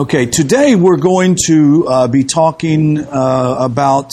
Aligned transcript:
Okay, 0.00 0.24
today 0.24 0.76
we're 0.76 0.96
going 0.96 1.36
to 1.46 1.86
uh, 1.86 2.08
be 2.08 2.24
talking 2.24 2.98
uh, 3.00 3.56
about 3.58 4.10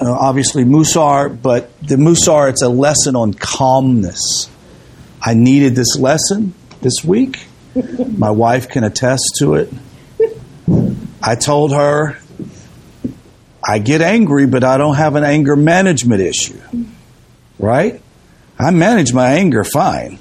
uh, 0.00 0.10
obviously 0.10 0.64
Mussar, 0.64 1.28
but 1.28 1.70
the 1.80 1.94
Mussar, 1.94 2.50
it's 2.50 2.60
a 2.60 2.68
lesson 2.68 3.14
on 3.14 3.34
calmness. 3.34 4.50
I 5.22 5.34
needed 5.34 5.76
this 5.76 5.96
lesson 5.96 6.54
this 6.82 7.04
week. 7.04 7.46
My 8.18 8.32
wife 8.32 8.68
can 8.68 8.82
attest 8.82 9.22
to 9.38 9.54
it. 9.54 9.72
I 11.22 11.36
told 11.36 11.70
her, 11.72 12.18
I 13.64 13.78
get 13.78 14.02
angry, 14.02 14.48
but 14.48 14.64
I 14.64 14.76
don't 14.76 14.96
have 14.96 15.14
an 15.14 15.22
anger 15.22 15.54
management 15.54 16.20
issue. 16.20 16.60
Right? 17.60 18.02
I 18.58 18.72
manage 18.72 19.12
my 19.12 19.34
anger 19.34 19.62
fine. 19.62 20.18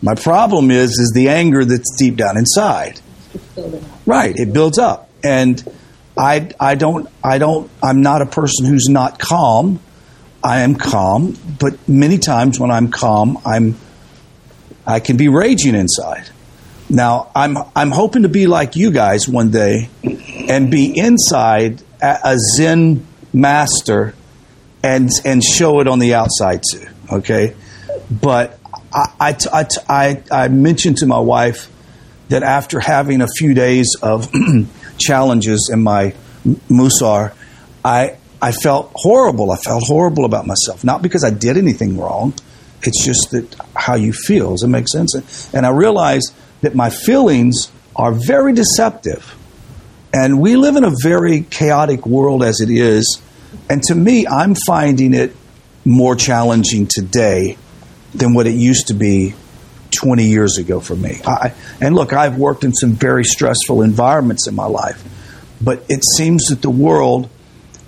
My 0.00 0.14
problem 0.14 0.70
is 0.70 0.90
is 0.90 1.10
the 1.16 1.30
anger 1.30 1.64
that's 1.64 1.96
deep 1.98 2.14
down 2.14 2.36
inside. 2.36 3.00
Right, 4.06 4.34
it 4.36 4.52
builds 4.52 4.78
up. 4.78 5.10
And 5.22 5.62
I 6.16 6.50
I 6.60 6.74
don't 6.74 7.08
I 7.22 7.38
don't 7.38 7.70
I'm 7.82 8.02
not 8.02 8.22
a 8.22 8.26
person 8.26 8.66
who's 8.66 8.88
not 8.88 9.18
calm. 9.18 9.80
I 10.42 10.60
am 10.60 10.74
calm, 10.74 11.36
but 11.58 11.88
many 11.88 12.18
times 12.18 12.60
when 12.60 12.70
I'm 12.70 12.90
calm, 12.90 13.38
I'm 13.46 13.76
I 14.86 15.00
can 15.00 15.16
be 15.16 15.28
raging 15.28 15.74
inside. 15.74 16.28
Now, 16.90 17.30
I'm 17.34 17.56
I'm 17.74 17.90
hoping 17.90 18.22
to 18.22 18.28
be 18.28 18.46
like 18.46 18.76
you 18.76 18.90
guys 18.90 19.26
one 19.26 19.50
day 19.50 19.88
and 20.48 20.70
be 20.70 20.96
inside 20.96 21.82
a 22.02 22.36
zen 22.56 23.06
master 23.32 24.14
and 24.82 25.10
and 25.24 25.42
show 25.42 25.80
it 25.80 25.88
on 25.88 25.98
the 25.98 26.14
outside 26.14 26.62
too, 26.70 26.86
okay? 27.10 27.56
But 28.10 28.60
I, 28.92 29.34
I, 29.52 29.66
I, 29.88 30.22
I 30.30 30.48
mentioned 30.48 30.98
to 30.98 31.06
my 31.06 31.18
wife 31.18 31.70
that 32.28 32.42
after 32.42 32.80
having 32.80 33.20
a 33.20 33.28
few 33.28 33.54
days 33.54 33.96
of 34.02 34.30
challenges 34.98 35.70
in 35.72 35.82
my 35.82 36.14
mussar, 36.70 37.34
I, 37.84 38.16
I 38.40 38.52
felt 38.52 38.92
horrible. 38.94 39.50
I 39.50 39.56
felt 39.56 39.84
horrible 39.86 40.24
about 40.24 40.46
myself. 40.46 40.84
Not 40.84 41.02
because 41.02 41.24
I 41.24 41.30
did 41.30 41.56
anything 41.56 41.98
wrong. 41.98 42.34
It's 42.82 43.04
just 43.04 43.30
that 43.30 43.54
how 43.74 43.94
you 43.94 44.12
feel. 44.12 44.52
Does 44.52 44.62
it 44.62 44.68
make 44.68 44.88
sense? 44.88 45.52
And 45.54 45.64
I 45.66 45.70
realized 45.70 46.32
that 46.60 46.74
my 46.74 46.90
feelings 46.90 47.70
are 47.96 48.12
very 48.12 48.52
deceptive. 48.52 49.36
And 50.12 50.40
we 50.40 50.56
live 50.56 50.76
in 50.76 50.84
a 50.84 50.92
very 51.02 51.42
chaotic 51.42 52.06
world 52.06 52.42
as 52.42 52.60
it 52.60 52.70
is. 52.70 53.20
And 53.68 53.82
to 53.84 53.94
me, 53.94 54.26
I'm 54.26 54.54
finding 54.66 55.14
it 55.14 55.34
more 55.84 56.16
challenging 56.16 56.86
today 56.86 57.56
than 58.14 58.32
what 58.34 58.46
it 58.46 58.54
used 58.54 58.88
to 58.88 58.94
be 58.94 59.34
20 60.04 60.24
years 60.24 60.58
ago 60.58 60.80
for 60.80 60.94
me. 60.94 61.18
I, 61.26 61.54
and 61.80 61.94
look, 61.94 62.12
I've 62.12 62.36
worked 62.36 62.62
in 62.62 62.74
some 62.74 62.92
very 62.92 63.24
stressful 63.24 63.80
environments 63.80 64.46
in 64.46 64.54
my 64.54 64.66
life, 64.66 65.02
but 65.62 65.82
it 65.88 66.04
seems 66.16 66.44
that 66.46 66.60
the 66.60 66.68
world 66.68 67.30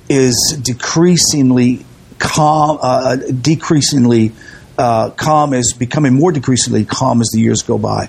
is 0.08 0.58
decreasingly 0.62 1.84
calm, 2.18 2.78
uh, 2.80 3.16
decreasingly 3.16 4.32
uh, 4.78 5.10
calm 5.10 5.52
is 5.52 5.74
becoming 5.74 6.14
more 6.14 6.32
decreasingly 6.32 6.86
calm 6.86 7.20
as 7.20 7.28
the 7.34 7.40
years 7.40 7.62
go 7.62 7.76
by. 7.76 8.08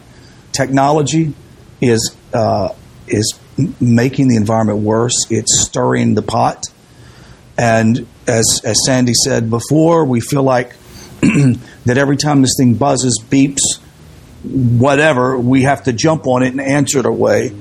Technology 0.54 1.34
is 1.82 2.16
uh, 2.34 2.70
is 3.08 3.38
making 3.82 4.30
the 4.30 4.38
environment 4.38 4.80
worse. 4.80 5.26
It's 5.30 5.66
stirring 5.66 6.16
the 6.16 6.22
pot, 6.22 6.66
and 7.58 8.08
as 8.26 8.62
as 8.64 8.78
Sandy 8.86 9.14
said 9.14 9.50
before, 9.50 10.06
we 10.06 10.22
feel 10.22 10.44
like 10.44 10.76
that 11.22 11.98
every 11.98 12.16
time 12.16 12.42
this 12.42 12.56
thing 12.58 12.76
buzzes, 12.76 13.20
beeps, 13.30 13.80
whatever, 14.44 15.38
we 15.38 15.64
have 15.64 15.84
to 15.84 15.94
jump 15.94 16.28
on 16.28 16.44
it 16.44 16.50
and 16.50 16.62
answer 16.62 17.00
it 17.00 17.06
away. 17.06 17.54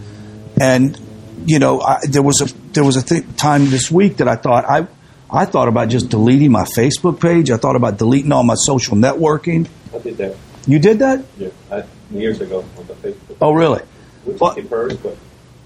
And 0.60 0.98
you 1.46 1.58
know, 1.58 1.80
I, 1.80 2.00
there 2.08 2.22
was 2.22 2.40
a 2.40 2.54
there 2.72 2.84
was 2.84 2.96
a 2.96 3.02
th- 3.02 3.36
time 3.36 3.70
this 3.70 3.90
week 3.90 4.18
that 4.18 4.28
I 4.28 4.36
thought 4.36 4.64
I 4.64 4.86
I 5.30 5.44
thought 5.44 5.68
about 5.68 5.88
just 5.88 6.08
deleting 6.08 6.52
my 6.52 6.64
Facebook 6.64 7.20
page. 7.20 7.50
I 7.50 7.56
thought 7.56 7.76
about 7.76 7.98
deleting 7.98 8.32
all 8.32 8.44
my 8.44 8.54
social 8.54 8.96
networking. 8.96 9.68
I 9.94 9.98
did 9.98 10.16
that. 10.18 10.36
You 10.66 10.78
did 10.78 10.98
that? 11.00 11.24
Yeah, 11.36 11.48
I, 11.70 11.84
years 12.10 12.40
ago 12.40 12.64
on 12.76 12.86
the 12.86 12.94
Facebook. 12.94 13.36
Oh, 13.40 13.52
really? 13.52 13.82
Which 14.24 14.40
well, 14.40 14.56
but 14.56 15.16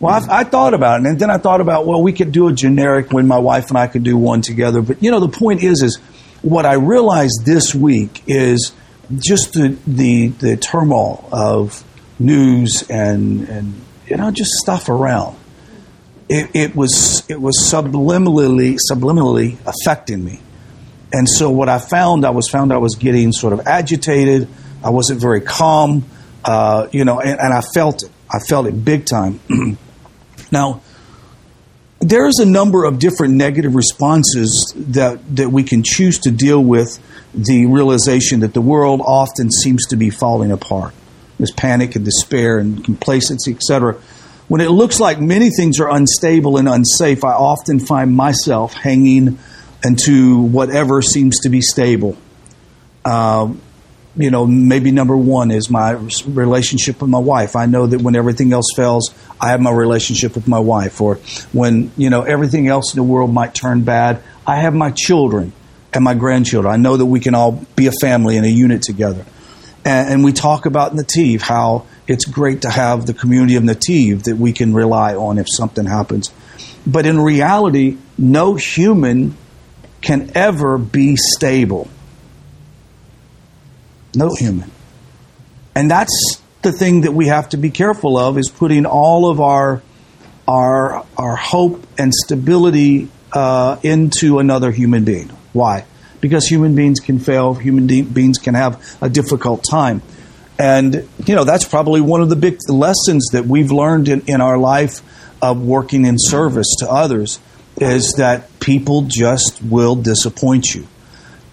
well, 0.01 0.31
I, 0.31 0.41
I, 0.41 0.45
thought 0.45 0.75
about 0.75 1.01
it, 1.01 1.07
and 1.07 1.19
then 1.19 1.31
I 1.31 1.39
thought 1.39 1.61
about 1.61 1.87
well, 1.87 2.03
we 2.03 2.13
could 2.13 2.33
do 2.33 2.49
a 2.49 2.53
generic 2.53 3.13
when 3.13 3.27
my 3.27 3.39
wife 3.39 3.69
and 3.69 3.79
I 3.79 3.87
could 3.87 4.03
do 4.03 4.17
one 4.17 4.43
together. 4.43 4.83
But 4.83 5.03
you 5.03 5.11
know, 5.11 5.21
the 5.21 5.29
point 5.29 5.63
is, 5.63 5.83
is 5.83 5.97
what 6.43 6.67
I 6.67 6.75
realized 6.75 7.45
this 7.45 7.75
week 7.75 8.23
is 8.27 8.73
just 9.19 9.53
the 9.53 9.77
the, 9.87 10.29
the 10.29 10.57
turmoil 10.57 11.29
of 11.33 11.85
news 12.19 12.85
and 12.89 13.49
and 13.49 13.81
you 14.07 14.17
know 14.17 14.31
just 14.31 14.51
stuff 14.63 14.89
around. 14.89 15.37
It, 16.29 16.51
it 16.55 16.77
was 16.77 17.25
it 17.29 17.41
was 17.41 17.59
subliminally 17.59 18.79
subliminally 18.91 19.59
affecting 19.67 20.25
me, 20.25 20.41
and 21.13 21.29
so 21.29 21.51
what 21.51 21.69
I 21.69 21.79
found 21.79 22.25
I 22.25 22.31
was 22.31 22.49
found 22.49 22.73
I 22.73 22.79
was 22.79 22.95
getting 22.95 23.33
sort 23.33 23.53
of 23.53 23.67
agitated. 23.67 24.49
I 24.83 24.91
wasn't 24.91 25.21
very 25.21 25.41
calm, 25.41 26.07
uh, 26.45 26.89
you 26.93 27.05
know, 27.05 27.21
and, 27.21 27.39
and 27.39 27.53
I 27.53 27.61
felt 27.61 28.03
it. 28.03 28.11
I 28.33 28.39
felt 28.39 28.67
it 28.67 28.85
big 28.85 29.07
time. 29.07 29.41
now, 30.53 30.83
there's 32.01 32.39
a 32.39 32.47
number 32.47 32.85
of 32.85 32.99
different 32.99 33.35
negative 33.35 33.75
responses 33.75 34.73
that, 34.75 35.37
that 35.37 35.51
we 35.51 35.63
can 35.63 35.83
choose 35.85 36.19
to 36.21 36.31
deal 36.31 36.63
with 36.63 36.99
the 37.35 37.67
realization 37.67 38.41
that 38.41 38.55
the 38.55 38.61
world 38.61 39.03
often 39.05 39.51
seems 39.51 39.87
to 39.89 39.97
be 39.97 40.11
falling 40.11 40.51
apart. 40.51 40.95
There's 41.39 41.53
panic 41.53 41.97
and 41.97 42.05
despair 42.05 42.59
and 42.59 42.85
complacency, 42.85 43.53
etc. 43.53 44.01
When 44.49 44.61
it 44.61 44.71
looks 44.71 44.99
like 44.99 45.21
many 45.21 45.51
things 45.51 45.79
are 45.79 45.91
unstable 45.91 46.57
and 46.57 46.69
unsafe, 46.69 47.23
I 47.23 47.33
often 47.33 47.79
find 47.79 48.17
myself 48.17 48.73
hanging 48.73 49.39
into 49.85 50.41
whatever 50.41 51.03
seems 51.03 51.41
to 51.41 51.51
be 51.51 51.61
stable. 51.61 52.17
Uh, 53.05 53.53
you 54.17 54.31
know, 54.31 54.47
maybe 54.47 54.91
number 54.91 55.17
one 55.17 55.51
is 55.51 55.71
my 55.71 55.93
relationship 56.27 57.01
with 57.01 57.11
my 57.11 57.19
wife. 57.19 57.55
I 57.55 57.67
know 57.67 57.87
that 57.87 58.03
when 58.03 58.17
everything 58.17 58.53
else 58.53 58.67
fails, 58.75 59.15
I 59.41 59.51
have 59.51 59.61
my 59.61 59.71
relationship 59.71 60.35
with 60.35 60.49
my 60.49 60.59
wife. 60.59 61.01
Or 61.01 61.17
when, 61.53 61.93
you 61.97 62.11
know, 62.11 62.23
everything 62.23 62.67
else 62.67 62.93
in 62.93 62.97
the 62.97 63.05
world 63.05 63.33
might 63.33 63.55
turn 63.55 63.83
bad, 63.83 64.23
I 64.47 64.57
have 64.57 64.75
my 64.75 64.91
children 64.91 65.53
and 65.93 66.03
my 66.03 66.15
grandchildren. 66.15 66.73
I 66.73 66.77
know 66.77 66.97
that 66.97 67.07
we 67.07 67.21
can 67.21 67.35
all 67.35 67.65
be 67.77 67.87
a 67.87 67.93
family 68.01 68.37
and 68.37 68.45
a 68.45 68.51
unit 68.51 68.83
together. 68.83 69.25
And, 69.85 70.11
and 70.15 70.25
we 70.25 70.33
talk 70.33 70.67
about 70.67 70.95
Netiv, 70.95 71.41
how 71.41 71.87
it's 72.09 72.25
great 72.25 72.63
to 72.63 72.71
have 72.71 73.07
the 73.07 73.15
community 73.15 73.55
of 73.55 73.63
Netiv 73.63 74.25
that 74.25 74.37
we 74.37 74.53
can 74.53 74.75
rely 74.75 75.15
on 75.15 75.39
if 75.39 75.47
something 75.49 75.87
happens. 75.87 76.33
But 76.85 77.07
in 77.07 77.21
reality, 77.21 77.99
no 78.19 78.55
human 78.57 79.37
can 80.01 80.33
ever 80.35 80.79
be 80.79 81.17
stable 81.17 81.89
no 84.15 84.35
human. 84.35 84.71
And 85.75 85.91
that's 85.91 86.41
the 86.63 86.73
thing 86.73 87.03
that 87.03 87.13
we 87.13 87.29
have 87.29 87.49
to 87.51 87.57
be 87.57 87.71
careful 87.71 88.19
of 88.19 88.39
is 88.39 88.49
putting 88.49 88.87
all 88.87 89.31
of 89.31 89.41
our 89.41 89.83
our 90.47 91.07
our 91.17 91.37
hope 91.37 91.87
and 91.99 92.13
stability 92.13 93.09
uh, 93.33 93.79
into 93.83 94.39
another 94.39 94.71
human 94.71 95.05
being. 95.05 95.29
Why? 95.53 95.85
Because 96.21 96.47
human 96.47 96.75
beings 96.75 97.01
can 97.01 97.19
fail. 97.19 97.55
Human 97.55 97.87
de- 97.87 98.03
beings 98.03 98.39
can 98.39 98.55
have 98.55 98.99
a 99.01 99.09
difficult 99.09 99.65
time, 99.69 100.03
and 100.59 101.09
you 101.25 101.35
know 101.35 101.45
that's 101.45 101.65
probably 101.65 102.01
one 102.01 102.21
of 102.21 102.29
the 102.29 102.37
big 102.37 102.59
lessons 102.69 103.29
that 103.33 103.47
we've 103.47 103.71
learned 103.71 104.09
in, 104.09 104.23
in 104.27 104.41
our 104.41 104.59
life 104.59 105.01
of 105.41 105.63
working 105.63 106.05
in 106.05 106.17
service 106.19 106.77
to 106.81 106.91
others 106.91 107.39
is 107.79 108.15
that 108.19 108.61
people 108.61 109.03
just 109.03 109.63
will 109.63 109.97
disappoint 109.97 110.75
you. 110.75 110.87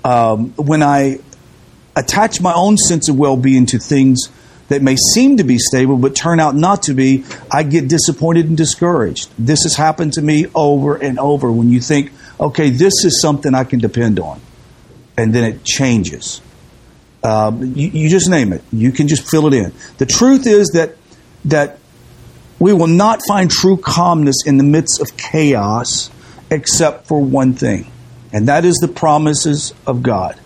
Um, 0.03 0.51
when 0.55 0.83
I 0.83 1.19
attach 1.97 2.39
my 2.39 2.53
own 2.53 2.77
sense 2.77 3.09
of 3.09 3.17
well 3.17 3.35
being 3.35 3.65
to 3.67 3.79
things 3.79 4.29
that 4.69 4.81
may 4.81 4.95
seem 5.13 5.37
to 5.37 5.43
be 5.43 5.57
stable 5.57 5.97
but 5.97 6.15
turn 6.15 6.39
out 6.39 6.55
not 6.55 6.83
to 6.83 6.93
be, 6.93 7.23
I 7.51 7.63
get 7.63 7.87
disappointed 7.87 8.47
and 8.47 8.57
discouraged. 8.57 9.29
This 9.37 9.63
has 9.63 9.75
happened 9.75 10.13
to 10.13 10.21
me 10.21 10.45
over 10.53 10.95
and 10.95 11.19
over 11.19 11.51
when 11.51 11.69
you 11.69 11.79
think, 11.79 12.11
okay, 12.39 12.69
this 12.69 12.93
is 13.05 13.21
something 13.21 13.53
I 13.53 13.63
can 13.63 13.79
depend 13.79 14.19
on. 14.19 14.41
And 15.17 15.33
then 15.33 15.43
it 15.45 15.63
changes. 15.63 16.41
Um, 17.23 17.73
you, 17.75 17.89
you 17.89 18.09
just 18.09 18.29
name 18.29 18.53
it. 18.53 18.61
You 18.71 18.91
can 18.91 19.07
just 19.07 19.29
fill 19.29 19.47
it 19.47 19.53
in. 19.53 19.73
The 19.97 20.05
truth 20.05 20.45
is 20.45 20.67
that 20.69 20.95
that 21.45 21.79
we 22.59 22.73
will 22.73 22.87
not 22.87 23.21
find 23.27 23.49
true 23.49 23.77
calmness 23.77 24.45
in 24.45 24.57
the 24.57 24.63
midst 24.63 24.99
of 25.01 25.15
chaos 25.17 26.09
except 26.49 27.07
for 27.07 27.21
one 27.21 27.53
thing, 27.53 27.91
and 28.31 28.47
that 28.47 28.65
is 28.65 28.75
the 28.75 28.87
promises 28.87 29.73
of 29.85 30.03
God. 30.03 30.39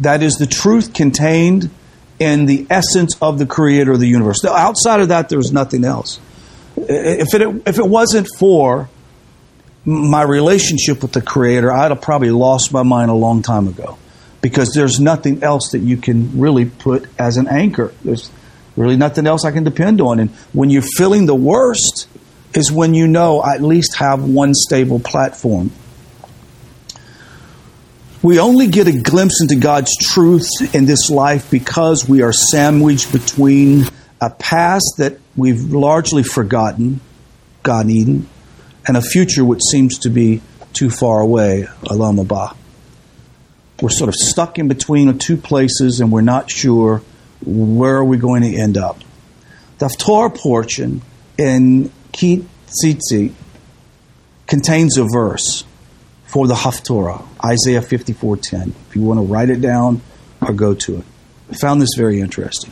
That 0.00 0.22
is 0.22 0.34
the 0.34 0.46
truth 0.46 0.92
contained 0.92 1.70
in 2.18 2.46
the 2.46 2.66
essence 2.68 3.16
of 3.22 3.38
the 3.38 3.46
creator 3.46 3.92
of 3.92 4.00
the 4.00 4.08
universe. 4.08 4.42
Now, 4.44 4.54
outside 4.54 5.00
of 5.00 5.08
that, 5.08 5.28
there's 5.28 5.52
nothing 5.52 5.84
else. 5.84 6.20
If 6.76 7.34
it, 7.34 7.62
if 7.66 7.78
it 7.78 7.86
wasn't 7.86 8.28
for 8.38 8.88
my 9.84 10.22
relationship 10.22 11.02
with 11.02 11.12
the 11.12 11.22
creator, 11.22 11.72
I'd 11.72 11.90
have 11.90 12.02
probably 12.02 12.30
lost 12.30 12.72
my 12.72 12.82
mind 12.82 13.10
a 13.10 13.14
long 13.14 13.42
time 13.42 13.68
ago 13.68 13.98
because 14.42 14.72
there's 14.74 15.00
nothing 15.00 15.42
else 15.42 15.70
that 15.72 15.78
you 15.78 15.96
can 15.96 16.38
really 16.38 16.66
put 16.66 17.06
as 17.18 17.36
an 17.36 17.48
anchor. 17.48 17.94
There's, 18.04 18.30
really 18.76 18.96
nothing 18.96 19.26
else 19.26 19.44
I 19.44 19.50
can 19.50 19.64
depend 19.64 20.00
on. 20.00 20.20
And 20.20 20.30
when 20.52 20.70
you're 20.70 20.82
feeling 20.82 21.26
the 21.26 21.34
worst, 21.34 22.08
is 22.54 22.72
when 22.72 22.94
you 22.94 23.06
know 23.06 23.40
I 23.40 23.54
at 23.54 23.62
least 23.62 23.96
have 23.96 24.24
one 24.24 24.54
stable 24.54 25.00
platform. 25.00 25.70
We 28.22 28.38
only 28.38 28.66
get 28.66 28.86
a 28.86 28.92
glimpse 28.92 29.40
into 29.40 29.56
God's 29.56 29.96
truth 29.96 30.74
in 30.74 30.84
this 30.84 31.08
life 31.08 31.50
because 31.50 32.06
we 32.06 32.20
are 32.20 32.34
sandwiched 32.34 33.12
between 33.12 33.84
a 34.20 34.28
past 34.28 34.96
that 34.98 35.18
we've 35.36 35.72
largely 35.72 36.22
forgotten, 36.22 37.00
Gan 37.62 37.88
Eden, 37.88 38.28
and 38.86 38.98
a 38.98 39.00
future 39.00 39.42
which 39.42 39.62
seems 39.62 40.00
to 40.00 40.10
be 40.10 40.42
too 40.74 40.90
far 40.90 41.20
away, 41.20 41.66
Olam 41.84 42.22
Haba. 42.22 42.54
We're 43.80 43.88
sort 43.88 44.08
of 44.08 44.14
stuck 44.14 44.58
in 44.58 44.68
between 44.68 45.06
the 45.06 45.14
two 45.14 45.38
places 45.38 46.02
and 46.02 46.12
we're 46.12 46.20
not 46.20 46.50
sure 46.50 47.00
where 47.42 47.96
are 47.96 48.04
we 48.04 48.18
going 48.18 48.42
to 48.42 48.54
end 48.54 48.76
up. 48.76 48.98
The 49.78 49.88
Torah 49.88 50.28
portion 50.28 51.00
in 51.38 51.90
Ki 52.12 52.44
Teitzei 52.66 53.32
contains 54.46 54.98
a 54.98 55.06
verse 55.10 55.64
for 56.30 56.46
the 56.46 56.54
Haftorah, 56.54 57.24
Isaiah 57.44 57.82
54:10. 57.82 58.72
If 58.88 58.94
you 58.94 59.02
want 59.02 59.18
to 59.18 59.26
write 59.26 59.50
it 59.50 59.60
down 59.60 60.00
or 60.40 60.52
go 60.52 60.74
to 60.74 60.98
it. 60.98 61.04
I 61.50 61.56
found 61.56 61.82
this 61.82 61.96
very 61.96 62.20
interesting. 62.20 62.70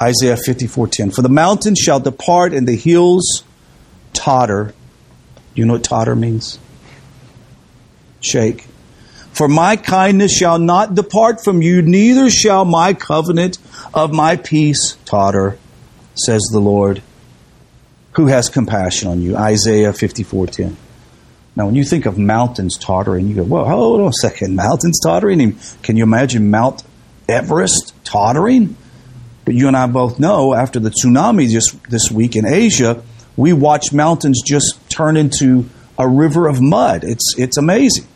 Isaiah 0.00 0.36
54:10. 0.36 1.10
For 1.10 1.22
the 1.22 1.30
mountains 1.30 1.78
shall 1.78 2.00
depart 2.00 2.52
and 2.52 2.68
the 2.68 2.76
hills 2.76 3.44
totter. 4.12 4.74
You 5.54 5.64
know 5.64 5.72
what 5.74 5.84
totter 5.84 6.14
means? 6.14 6.58
Shake. 8.20 8.66
For 9.32 9.48
my 9.48 9.76
kindness 9.76 10.36
shall 10.36 10.58
not 10.58 10.94
depart 10.94 11.42
from 11.42 11.62
you, 11.62 11.80
neither 11.80 12.28
shall 12.28 12.66
my 12.66 12.92
covenant 12.92 13.56
of 13.94 14.12
my 14.12 14.36
peace 14.36 14.98
totter, 15.06 15.56
says 16.14 16.42
the 16.52 16.60
Lord, 16.60 17.00
who 18.12 18.26
has 18.26 18.50
compassion 18.50 19.08
on 19.08 19.22
you. 19.22 19.34
Isaiah 19.34 19.94
54:10. 19.94 20.76
Now, 21.56 21.66
when 21.66 21.76
you 21.76 21.84
think 21.84 22.06
of 22.06 22.18
mountains 22.18 22.76
tottering, 22.76 23.28
you 23.28 23.36
go, 23.36 23.42
well, 23.44 23.64
hold 23.64 24.00
on 24.00 24.08
a 24.08 24.12
second. 24.12 24.56
Mountains 24.56 24.98
tottering? 25.00 25.56
Can 25.82 25.96
you 25.96 26.02
imagine 26.02 26.50
Mount 26.50 26.82
Everest 27.28 27.94
tottering? 28.04 28.76
But 29.44 29.54
you 29.54 29.68
and 29.68 29.76
I 29.76 29.86
both 29.86 30.18
know 30.18 30.54
after 30.54 30.80
the 30.80 30.90
tsunami 30.90 31.48
just 31.48 31.80
this 31.88 32.10
week 32.10 32.34
in 32.34 32.44
Asia, 32.44 33.02
we 33.36 33.52
watched 33.52 33.92
mountains 33.92 34.42
just 34.44 34.78
turn 34.90 35.16
into 35.16 35.68
a 35.98 36.08
river 36.08 36.48
of 36.48 36.60
mud. 36.60 37.04
It's, 37.04 37.34
it's 37.38 37.56
amazing. 37.56 38.06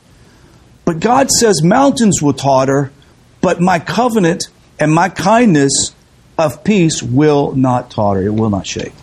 But 0.85 1.01
God 1.01 1.31
says 1.31 1.63
mountains 1.63 2.21
will 2.21 2.33
totter, 2.33 2.93
but 3.41 3.61
my 3.61 3.79
covenant 3.79 4.49
and 4.81 4.93
my 4.93 5.11
kindness 5.11 5.95
of 6.39 6.65
peace 6.65 7.03
will 7.03 7.55
not 7.55 7.91
totter. 7.91 8.23
It 8.23 8.35
will 8.35 8.51
not 8.51 8.67
shake. 8.67 8.95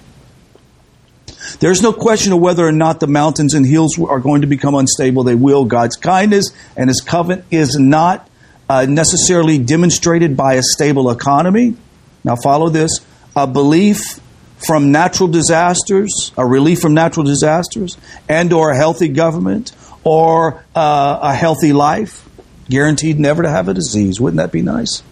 There's 1.59 1.81
no 1.81 1.93
question 1.93 2.33
of 2.33 2.39
whether 2.39 2.65
or 2.65 2.71
not 2.71 2.99
the 2.99 3.07
mountains 3.07 3.53
and 3.53 3.65
hills 3.65 3.99
are 3.99 4.19
going 4.19 4.41
to 4.41 4.47
become 4.47 4.75
unstable. 4.75 5.23
They 5.23 5.35
will. 5.35 5.65
God's 5.65 5.95
kindness 5.95 6.51
and 6.75 6.89
His 6.89 7.01
covenant 7.01 7.45
is 7.51 7.77
not 7.77 8.29
uh, 8.69 8.85
necessarily 8.87 9.57
demonstrated 9.57 10.35
by 10.35 10.55
a 10.55 10.61
stable 10.63 11.09
economy. 11.09 11.75
Now, 12.23 12.35
follow 12.35 12.69
this 12.69 13.05
a 13.35 13.45
belief 13.45 14.19
from 14.65 14.91
natural 14.91 15.29
disasters, 15.29 16.31
a 16.37 16.45
relief 16.45 16.79
from 16.79 16.93
natural 16.93 17.25
disasters, 17.25 17.97
and 18.27 18.51
or 18.53 18.71
a 18.71 18.77
healthy 18.77 19.09
government, 19.09 19.73
or 20.03 20.63
uh, 20.75 21.19
a 21.21 21.33
healthy 21.33 21.73
life, 21.73 22.27
guaranteed 22.69 23.19
never 23.19 23.43
to 23.43 23.49
have 23.49 23.67
a 23.67 23.73
disease. 23.73 24.19
Wouldn't 24.19 24.37
that 24.37 24.51
be 24.51 24.61
nice? 24.61 25.03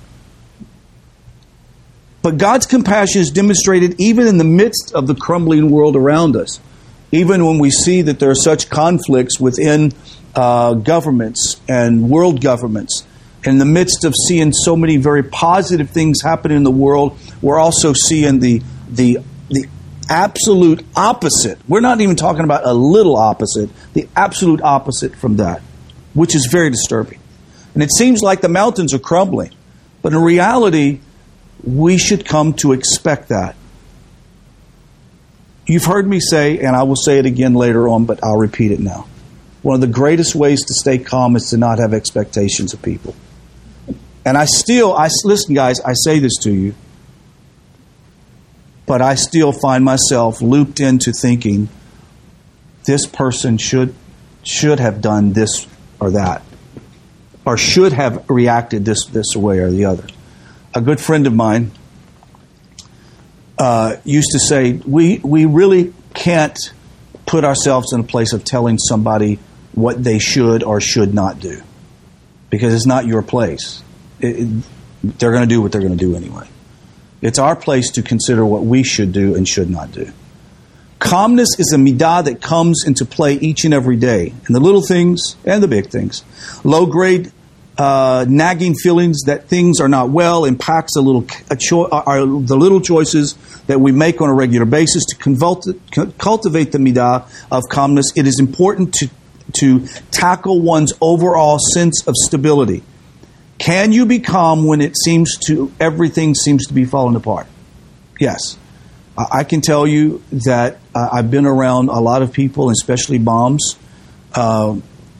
But 2.23 2.37
God's 2.37 2.65
compassion 2.65 3.21
is 3.21 3.31
demonstrated 3.31 3.99
even 3.99 4.27
in 4.27 4.37
the 4.37 4.45
midst 4.45 4.93
of 4.95 5.07
the 5.07 5.13
crumbling 5.13 5.69
world 5.69 5.97
around 5.97 6.37
us. 6.37 6.59
Even 7.11 7.45
when 7.45 7.59
we 7.59 7.69
see 7.69 8.01
that 8.01 8.19
there 8.19 8.31
are 8.31 8.35
such 8.35 8.69
conflicts 8.69 9.39
within 9.39 9.91
uh, 10.33 10.73
governments 10.73 11.59
and 11.67 12.09
world 12.09 12.41
governments, 12.41 13.05
in 13.43 13.57
the 13.57 13.65
midst 13.65 14.05
of 14.05 14.15
seeing 14.27 14.53
so 14.53 14.77
many 14.77 14.95
very 14.95 15.21
positive 15.21 15.89
things 15.89 16.21
happen 16.21 16.49
in 16.49 16.63
the 16.63 16.71
world, 16.71 17.19
we're 17.41 17.59
also 17.59 17.91
seeing 17.91 18.39
the 18.39 18.63
the 18.89 19.19
the 19.49 19.67
absolute 20.09 20.85
opposite. 20.95 21.59
We're 21.67 21.81
not 21.81 21.99
even 21.99 22.15
talking 22.15 22.45
about 22.45 22.65
a 22.65 22.73
little 22.73 23.17
opposite, 23.17 23.69
the 23.93 24.07
absolute 24.15 24.61
opposite 24.61 25.13
from 25.13 25.37
that, 25.37 25.61
which 26.13 26.35
is 26.35 26.47
very 26.49 26.69
disturbing. 26.69 27.19
And 27.73 27.83
it 27.83 27.91
seems 27.91 28.21
like 28.21 28.39
the 28.39 28.49
mountains 28.49 28.93
are 28.93 28.99
crumbling. 28.99 29.51
But 30.01 30.13
in 30.13 30.21
reality, 30.21 31.01
we 31.63 31.98
should 31.98 32.25
come 32.25 32.54
to 32.56 32.74
expect 32.74 33.30
that. 33.30 33.56
You've 35.65 35.86
heard 35.86 36.07
me 36.07 36.19
say, 36.19 36.60
and 36.60 36.75
I 36.75 36.83
will 36.83 36.98
say 36.98 37.19
it 37.19 37.25
again 37.25 37.54
later 37.54 37.88
on, 37.88 38.06
but 38.06 38.21
I'll 38.21 38.38
repeat 38.38 38.71
it 38.71 38.81
now. 38.81 39.07
One 39.62 39.75
of 39.75 39.81
the 39.81 39.88
greatest 39.88 40.36
ways 40.36 40.60
to 40.65 40.74
stay 40.74 40.98
calm 40.98 41.38
is 41.38 41.50
to 41.51 41.57
not 41.57 41.80
have 41.80 41.94
expectations 41.94 42.74
of 42.74 42.81
people. 42.81 43.15
And 44.25 44.38
I 44.38 44.44
still, 44.45 44.94
I 44.94 45.10
listen, 45.24 45.56
guys, 45.56 45.80
I 45.80 45.94
say 45.94 46.19
this 46.19 46.38
to 46.42 46.51
you, 46.51 46.75
but 48.86 49.01
I 49.01 49.15
still 49.15 49.54
find 49.54 49.86
myself 49.86 50.42
looped 50.42 50.81
into 50.81 51.13
thinking 51.13 51.69
this 52.86 53.06
person 53.06 53.57
should 53.57 53.95
should 54.44 54.81
have 54.81 55.00
done 55.00 55.31
this 55.31 55.65
or 56.01 56.12
that, 56.12 56.42
or 57.45 57.56
should 57.56 57.94
have 57.94 58.30
reacted 58.30 58.83
this 58.83 59.06
this 59.06 59.36
way 59.38 59.60
or 59.60 59.71
the 59.71 59.86
other 59.86 60.06
a 60.73 60.81
good 60.81 60.99
friend 60.99 61.27
of 61.27 61.33
mine 61.33 61.71
uh, 63.57 63.95
used 64.03 64.29
to 64.31 64.39
say, 64.39 64.73
we, 64.73 65.19
we 65.19 65.45
really 65.45 65.93
can't 66.13 66.57
put 67.25 67.43
ourselves 67.43 67.93
in 67.93 67.99
a 67.99 68.03
place 68.03 68.33
of 68.33 68.43
telling 68.43 68.77
somebody 68.77 69.39
what 69.73 70.03
they 70.03 70.19
should 70.19 70.63
or 70.63 70.81
should 70.81 71.13
not 71.13 71.39
do 71.39 71.61
because 72.49 72.73
it's 72.73 72.85
not 72.85 73.05
your 73.05 73.21
place. 73.21 73.81
It, 74.19 74.39
it, 74.39 74.63
they're 75.19 75.31
going 75.31 75.47
to 75.47 75.53
do 75.53 75.61
what 75.61 75.71
they're 75.71 75.81
going 75.81 75.97
to 75.97 76.05
do 76.05 76.15
anyway. 76.15 76.47
It's 77.21 77.39
our 77.39 77.55
place 77.55 77.91
to 77.91 78.01
consider 78.01 78.45
what 78.45 78.63
we 78.63 78.83
should 78.83 79.11
do 79.11 79.35
and 79.35 79.47
should 79.47 79.69
not 79.69 79.91
do. 79.91 80.11
Calmness 80.99 81.59
is 81.59 81.73
a 81.73 81.77
middah 81.77 82.25
that 82.25 82.41
comes 82.41 82.83
into 82.85 83.05
play 83.05 83.33
each 83.33 83.65
and 83.65 83.73
every 83.73 83.97
day, 83.97 84.27
in 84.27 84.53
the 84.53 84.59
little 84.59 84.81
things 84.81 85.35
and 85.43 85.61
the 85.61 85.67
big 85.67 85.87
things. 85.87 86.23
Low 86.63 86.85
grade 86.85 87.31
uh, 87.77 88.25
nagging 88.27 88.75
feelings 88.75 89.21
that 89.25 89.47
things 89.47 89.79
are 89.79 89.89
not 89.89 90.09
well 90.09 90.45
impacts 90.45 90.95
a 90.95 91.01
little 91.01 91.25
a 91.49 91.55
cho- 91.55 91.87
are 91.87 92.19
the 92.19 92.55
little 92.55 92.81
choices 92.81 93.33
that 93.67 93.79
we 93.79 93.91
make 93.91 94.21
on 94.21 94.29
a 94.29 94.33
regular 94.33 94.65
basis 94.65 95.03
to 95.05 95.17
cultivate 96.17 96.71
the 96.71 96.77
middah 96.77 97.27
of 97.51 97.63
calmness. 97.69 98.12
It 98.15 98.27
is 98.27 98.39
important 98.39 98.93
to 98.95 99.09
to 99.53 99.86
tackle 100.12 100.62
one's 100.62 100.93
overall 101.01 101.59
sense 101.74 102.07
of 102.07 102.15
stability. 102.15 102.83
Can 103.57 103.91
you 103.91 104.05
be 104.05 104.19
calm 104.19 104.65
when 104.65 104.81
it 104.81 104.95
seems 104.98 105.38
to 105.48 105.71
everything 105.79 106.33
seems 106.36 106.67
to 106.67 106.74
be 106.74 106.86
falling 106.86 107.15
apart? 107.15 107.48
Yes. 108.19 108.57
I 109.15 109.43
can 109.43 109.62
tell 109.62 109.86
you 109.86 110.24
that 110.31 110.79
uh, 110.95 111.09
I've 111.12 111.29
been 111.29 111.45
around 111.45 111.89
a 111.89 112.00
lot 112.00 112.24
of 112.24 112.33
people, 112.33 112.71
especially 112.71 113.19
moms, 113.19 113.77
uh, 114.33 114.75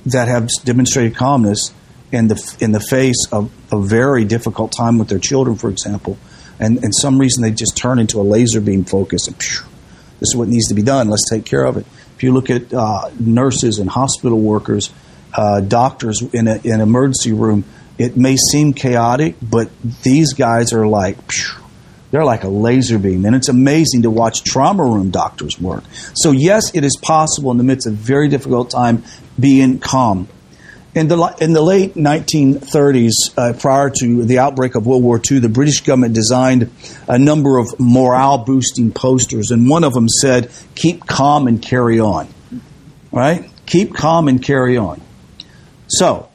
that 0.08 0.28
have 0.28 0.50
demonstrated 0.66 1.16
calmness 1.16 1.72
in 2.13 2.27
the 2.27 2.58
in 2.60 2.72
the 2.72 2.79
face 2.79 3.27
of 3.32 3.51
a 3.72 3.82
very 3.82 4.24
difficult 4.24 4.72
time 4.72 5.00
with 5.00 5.10
their 5.10 5.20
children, 5.20 5.58
for 5.58 5.70
example, 5.70 6.17
and 6.60 6.84
and 6.84 6.93
some 6.96 7.20
reason 7.20 7.41
they 7.41 7.51
just 7.51 7.75
turn 7.75 8.00
into 8.00 8.22
a 8.22 8.24
laser 8.24 8.62
beam 8.62 8.86
focus 8.86 9.27
and 9.27 9.36
phew, 9.36 9.65
this 10.20 10.29
is 10.29 10.36
what 10.36 10.48
needs 10.48 10.67
to 10.67 10.75
be 10.75 10.84
done. 10.84 11.10
Let's 11.10 11.29
take 11.29 11.46
care 11.46 11.63
of 11.63 11.77
it. 11.77 11.86
If 12.15 12.24
you 12.24 12.32
look 12.32 12.50
at 12.50 12.74
uh, 12.74 13.10
nurses 13.20 13.79
and 13.79 13.89
hospital 13.89 14.39
workers, 14.39 14.91
uh, 15.34 15.62
doctors 15.62 16.22
in 16.22 16.48
in 16.48 16.74
an 16.74 16.82
emergency 16.82 17.32
room, 17.32 17.65
it 17.98 18.15
may 18.15 18.38
seem 18.38 18.74
chaotic, 18.74 19.36
but 19.41 19.70
these 20.03 20.34
guys 20.34 20.72
are 20.74 20.88
like. 20.88 21.17
Phew, 21.32 21.63
they're 22.12 22.24
like 22.24 22.43
a 22.43 22.48
laser 22.48 23.00
beam, 23.00 23.25
and 23.25 23.36
it's 23.36 23.50
amazing 23.50 24.03
to 24.03 24.12
watch 24.12 24.43
trauma 24.43 24.84
room 24.84 25.10
doctors 25.10 25.60
work. 25.60 25.84
So, 26.13 26.29
yes, 26.29 26.75
it 26.75 26.84
is 26.84 26.96
possible 27.01 27.50
in 27.50 27.58
the 27.58 27.63
midst 27.63 27.88
of 27.88 27.93
a 27.93 27.96
very 27.96 28.27
difficult 28.27 28.70
time 28.70 29.03
being 29.39 29.79
calm. 29.79 30.27
In 30.96 31.08
the, 31.08 31.36
in 31.42 31.54
the 31.54 31.62
late 31.62 31.96
1930s, 31.96 33.12
uh, 33.36 33.54
prior 33.54 33.90
to 33.90 34.26
the 34.26 34.38
outbreak 34.38 34.76
of 34.76 34.86
World 34.86 35.02
War 35.02 35.20
II, 35.20 35.40
the 35.40 35.50
British 35.50 35.82
government 35.82 36.14
designed 36.14 36.70
a 37.08 37.18
number 37.18 37.58
of 37.58 37.80
morale 37.80 38.38
boosting 38.38 38.92
posters, 38.92 39.50
and 39.50 39.68
one 39.68 39.84
of 39.84 39.94
them 39.94 40.08
said, 40.08 40.52
Keep 40.76 41.08
calm 41.08 41.48
and 41.48 41.60
carry 41.60 42.00
on. 42.00 42.28
Right? 43.12 43.50
Keep 43.66 43.96
calm 43.96 44.28
and 44.28 44.42
carry 44.42 44.78
on. 44.78 45.02
So, 45.88 46.30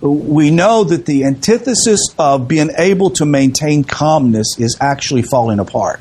we 0.00 0.50
know 0.50 0.84
that 0.84 1.04
the 1.04 1.24
antithesis 1.24 2.00
of 2.18 2.48
being 2.48 2.70
able 2.78 3.10
to 3.10 3.26
maintain 3.26 3.84
calmness 3.84 4.58
is 4.58 4.76
actually 4.80 5.22
falling 5.22 5.58
apart 5.58 6.00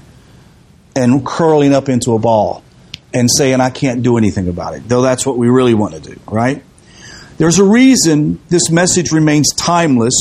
and 0.95 1.25
curling 1.25 1.73
up 1.73 1.89
into 1.89 2.13
a 2.13 2.19
ball 2.19 2.63
and 3.13 3.29
saying, 3.29 3.59
I 3.59 3.69
can't 3.69 4.01
do 4.01 4.17
anything 4.17 4.47
about 4.47 4.75
it, 4.75 4.87
though 4.87 5.01
that's 5.01 5.25
what 5.25 5.37
we 5.37 5.49
really 5.49 5.73
want 5.73 5.93
to 5.93 5.99
do, 5.99 6.19
right? 6.25 6.63
There's 7.41 7.57
a 7.57 7.63
reason 7.63 8.39
this 8.49 8.69
message 8.69 9.11
remains 9.11 9.49
timeless. 9.55 10.13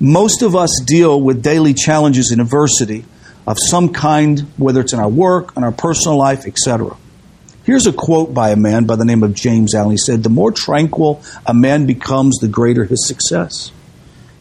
Most 0.00 0.42
of 0.42 0.56
us 0.56 0.82
deal 0.84 1.20
with 1.20 1.40
daily 1.40 1.72
challenges 1.72 2.32
and 2.32 2.40
adversity. 2.40 3.04
of 3.46 3.58
some 3.60 3.92
kind, 3.92 4.40
whether 4.56 4.80
it's 4.80 4.92
in 4.92 4.98
our 4.98 5.08
work, 5.08 5.56
in 5.56 5.62
our 5.62 5.70
personal 5.70 6.18
life, 6.18 6.48
etc. 6.48 6.96
Here's 7.62 7.86
a 7.86 7.92
quote 7.92 8.34
by 8.34 8.50
a 8.50 8.56
man 8.56 8.86
by 8.86 8.96
the 8.96 9.04
name 9.04 9.22
of 9.22 9.34
James 9.34 9.72
Allen. 9.72 9.92
He 9.92 9.98
said, 9.98 10.24
The 10.24 10.30
more 10.30 10.50
tranquil 10.50 11.22
a 11.46 11.54
man 11.54 11.86
becomes, 11.86 12.38
the 12.38 12.48
greater 12.48 12.84
his 12.86 13.06
success. 13.06 13.70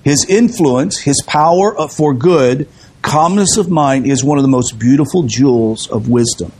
His 0.03 0.25
influence, 0.27 1.01
his 1.01 1.21
power 1.27 1.87
for 1.87 2.15
good, 2.15 2.67
calmness 3.03 3.57
of 3.57 3.69
mind 3.69 4.07
is 4.07 4.23
one 4.23 4.39
of 4.39 4.43
the 4.43 4.49
most 4.49 4.79
beautiful 4.79 5.21
jewels 5.21 5.87
of 5.87 6.09
wisdom. 6.09 6.51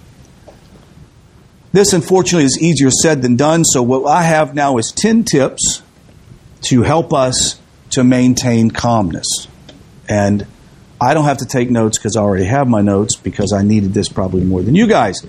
This, 1.78 1.94
unfortunately, 1.94 2.46
is 2.46 2.58
easier 2.60 2.90
said 2.90 3.22
than 3.22 3.36
done. 3.36 3.64
So, 3.64 3.84
what 3.84 4.04
I 4.08 4.24
have 4.24 4.56
now 4.56 4.80
is 4.80 4.92
10 4.92 5.26
tips 5.26 5.84
to 6.64 6.82
help 6.82 7.14
us 7.14 7.62
to 7.92 8.04
maintain 8.04 8.72
calmness. 8.72 9.28
And 10.10 10.48
I 11.00 11.14
don't 11.14 11.26
have 11.26 11.38
to 11.38 11.46
take 11.46 11.70
notes 11.70 12.00
because 12.00 12.16
I 12.16 12.22
already 12.22 12.46
have 12.46 12.68
my 12.68 12.82
notes 12.82 13.16
because 13.16 13.54
I 13.54 13.62
needed 13.62 13.94
this 13.94 14.10
probably 14.10 14.44
more 14.44 14.64
than 14.64 14.74
you 14.74 14.88
guys. 14.88 15.24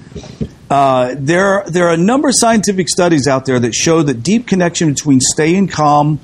Uh, 0.70 1.16
there, 1.18 1.64
there 1.66 1.88
are 1.88 1.92
a 1.92 1.98
number 1.98 2.28
of 2.28 2.34
scientific 2.34 2.88
studies 2.88 3.28
out 3.28 3.44
there 3.44 3.60
that 3.60 3.74
show 3.74 4.02
that 4.02 4.22
deep 4.22 4.46
connection 4.46 4.94
between 4.94 5.20
staying 5.20 5.68
calm 5.68 6.18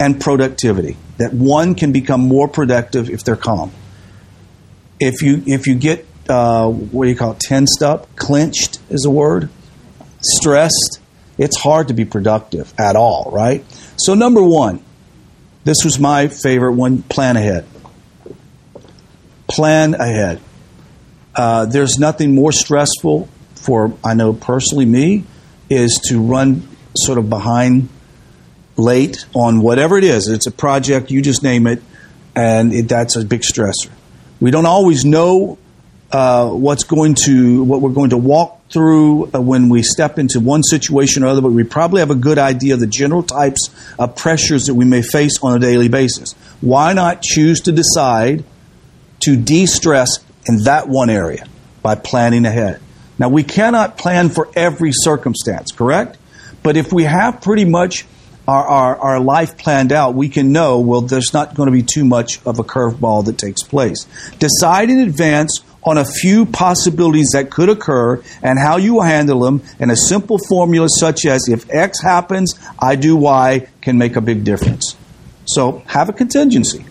and 0.00 0.20
productivity. 0.20 0.96
That 1.18 1.32
one 1.32 1.76
can 1.76 1.92
become 1.92 2.22
more 2.22 2.48
productive 2.48 3.08
if 3.08 3.22
they're 3.22 3.36
calm. 3.36 3.70
If 4.98 5.22
you 5.22 5.44
if 5.46 5.68
you 5.68 5.76
get 5.76 6.08
uh, 6.28 6.68
what 6.68 7.04
do 7.04 7.10
you 7.10 7.16
call 7.16 7.32
it, 7.32 7.38
tensed 7.38 7.84
up, 7.84 8.16
clenched 8.16 8.80
is 8.88 9.04
a 9.04 9.10
word, 9.10 9.48
stressed, 10.20 11.00
it's 11.38 11.56
hard 11.56 11.88
to 11.88 11.94
be 11.94 12.04
productive 12.04 12.72
at 12.78 12.96
all, 12.96 13.30
right? 13.32 13.64
So 13.96 14.14
number 14.14 14.42
one, 14.42 14.82
this 15.64 15.84
was 15.84 15.98
my 15.98 16.28
favorite 16.28 16.72
one: 16.72 17.02
plan 17.02 17.36
ahead. 17.36 17.66
Plan 19.48 19.94
ahead. 19.94 20.40
Uh, 21.34 21.66
there's 21.66 21.98
nothing 21.98 22.34
more 22.34 22.52
stressful 22.52 23.28
for 23.54 23.92
I 24.04 24.14
know 24.14 24.32
personally 24.32 24.86
me 24.86 25.24
is 25.68 26.00
to 26.08 26.20
run 26.20 26.66
sort 26.96 27.18
of 27.18 27.28
behind 27.28 27.88
late 28.76 29.26
on 29.34 29.60
whatever 29.60 29.96
it 29.98 30.04
is. 30.04 30.28
It's 30.28 30.46
a 30.46 30.50
project, 30.50 31.10
you 31.10 31.22
just 31.22 31.42
name 31.42 31.66
it, 31.66 31.82
and 32.34 32.72
it, 32.72 32.88
that's 32.88 33.16
a 33.16 33.24
big 33.24 33.42
stressor. 33.42 33.90
We 34.40 34.50
don't 34.50 34.66
always 34.66 35.04
know 35.04 35.58
uh, 36.10 36.48
what's 36.48 36.84
going 36.84 37.14
to 37.26 37.62
what 37.62 37.80
we're 37.80 37.90
going 37.90 38.10
to 38.10 38.16
walk 38.16 38.59
through 38.70 39.30
uh, 39.34 39.40
when 39.40 39.68
we 39.68 39.82
step 39.82 40.18
into 40.18 40.40
one 40.40 40.62
situation 40.62 41.24
or 41.24 41.26
other, 41.26 41.40
but 41.40 41.50
we 41.52 41.64
probably 41.64 42.00
have 42.00 42.10
a 42.10 42.14
good 42.14 42.38
idea 42.38 42.74
of 42.74 42.80
the 42.80 42.86
general 42.86 43.22
types 43.22 43.70
of 43.98 44.16
pressures 44.16 44.66
that 44.66 44.74
we 44.74 44.84
may 44.84 45.02
face 45.02 45.38
on 45.42 45.56
a 45.56 45.58
daily 45.58 45.88
basis. 45.88 46.32
Why 46.60 46.92
not 46.92 47.22
choose 47.22 47.60
to 47.62 47.72
decide 47.72 48.44
to 49.20 49.36
de-stress 49.36 50.20
in 50.46 50.64
that 50.64 50.88
one 50.88 51.10
area 51.10 51.46
by 51.82 51.96
planning 51.96 52.46
ahead? 52.46 52.80
Now, 53.18 53.28
we 53.28 53.42
cannot 53.42 53.98
plan 53.98 54.30
for 54.30 54.48
every 54.56 54.92
circumstance, 54.94 55.72
correct? 55.72 56.16
But 56.62 56.76
if 56.76 56.92
we 56.92 57.04
have 57.04 57.42
pretty 57.42 57.64
much 57.64 58.06
our, 58.48 58.66
our, 58.66 58.96
our 58.96 59.20
life 59.20 59.58
planned 59.58 59.92
out, 59.92 60.14
we 60.14 60.28
can 60.28 60.52
know, 60.52 60.80
well, 60.80 61.02
there's 61.02 61.32
not 61.32 61.54
going 61.54 61.66
to 61.66 61.72
be 61.72 61.82
too 61.82 62.04
much 62.04 62.40
of 62.46 62.58
a 62.58 62.64
curveball 62.64 63.26
that 63.26 63.36
takes 63.36 63.62
place. 63.62 64.06
Decide 64.38 64.90
in 64.90 65.00
advance 65.00 65.62
on 65.82 65.96
a 65.96 66.04
few 66.04 66.46
possibilities 66.46 67.30
that 67.32 67.50
could 67.50 67.68
occur 67.68 68.22
and 68.42 68.58
how 68.58 68.76
you 68.76 69.00
handle 69.00 69.40
them, 69.40 69.62
and 69.78 69.90
a 69.90 69.96
simple 69.96 70.38
formula 70.48 70.88
such 70.88 71.24
as 71.24 71.48
if 71.48 71.68
X 71.70 72.02
happens, 72.02 72.54
I 72.78 72.96
do 72.96 73.16
Y 73.16 73.66
can 73.80 73.96
make 73.98 74.16
a 74.16 74.20
big 74.20 74.44
difference. 74.44 74.96
So 75.46 75.82
have 75.86 76.08
a 76.08 76.12
contingency, 76.12 76.84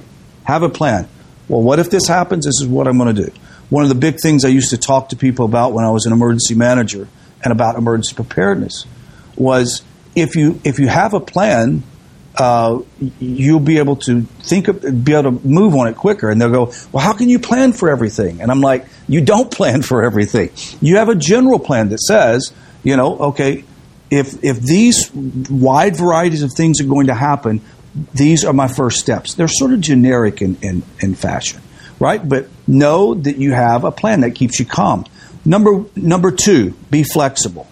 have 0.43 0.63
a 0.63 0.69
plan. 0.69 1.07
Well, 1.47 1.61
what 1.61 1.79
if 1.79 1.89
this 1.89 2.07
happens? 2.07 2.45
This 2.45 2.61
is 2.61 2.67
what 2.67 2.87
I'm 2.87 2.97
going 2.97 3.15
to 3.15 3.25
do. 3.25 3.31
One 3.69 3.83
of 3.83 3.89
the 3.89 3.95
big 3.95 4.19
things 4.19 4.43
I 4.43 4.49
used 4.49 4.71
to 4.71 4.77
talk 4.77 5.09
to 5.09 5.15
people 5.15 5.45
about 5.45 5.73
when 5.73 5.85
I 5.85 5.91
was 5.91 6.05
an 6.05 6.13
emergency 6.13 6.55
manager 6.55 7.07
and 7.43 7.51
about 7.51 7.75
emergency 7.75 8.15
preparedness 8.15 8.85
was 9.35 9.83
if 10.15 10.35
you 10.35 10.59
if 10.63 10.79
you 10.79 10.87
have 10.87 11.13
a 11.13 11.19
plan, 11.19 11.83
uh, 12.39 12.81
you'll 13.19 13.59
be 13.59 13.77
able 13.77 13.97
to 13.97 14.21
think 14.21 14.67
of, 14.67 14.81
be 15.03 15.13
able 15.13 15.39
to 15.39 15.47
move 15.47 15.75
on 15.75 15.87
it 15.87 15.95
quicker. 15.95 16.29
And 16.29 16.41
they'll 16.41 16.51
go, 16.51 16.73
well, 16.91 17.03
how 17.03 17.13
can 17.13 17.29
you 17.29 17.39
plan 17.39 17.73
for 17.73 17.89
everything? 17.89 18.41
And 18.41 18.49
I'm 18.49 18.61
like, 18.61 18.85
you 19.07 19.21
don't 19.21 19.51
plan 19.59 19.81
for 19.81 20.03
everything. 20.03 20.49
You 20.81 20.97
have 20.97 21.09
a 21.09 21.15
general 21.15 21.59
plan 21.59 21.89
that 21.89 21.99
says, 21.99 22.53
you 22.83 22.95
know, 22.95 23.17
okay, 23.19 23.65
if 24.09 24.43
if 24.43 24.59
these 24.59 25.11
wide 25.13 25.95
varieties 25.95 26.41
of 26.41 26.53
things 26.53 26.81
are 26.81 26.87
going 26.87 27.07
to 27.07 27.13
happen, 27.13 27.61
these 28.13 28.45
are 28.45 28.53
my 28.53 28.67
first 28.67 28.99
steps. 28.99 29.35
They're 29.35 29.47
sort 29.47 29.73
of 29.73 29.81
generic 29.81 30.41
in, 30.41 30.57
in, 30.61 30.83
in 30.99 31.15
fashion 31.15 31.61
right? 31.99 32.27
But 32.27 32.47
know 32.67 33.13
that 33.13 33.37
you 33.37 33.51
have 33.51 33.83
a 33.83 33.91
plan 33.91 34.21
that 34.21 34.31
keeps 34.31 34.59
you 34.59 34.65
calm. 34.65 35.05
Number 35.45 35.85
number 35.95 36.31
two, 36.31 36.71
be 36.89 37.03
flexible. 37.03 37.67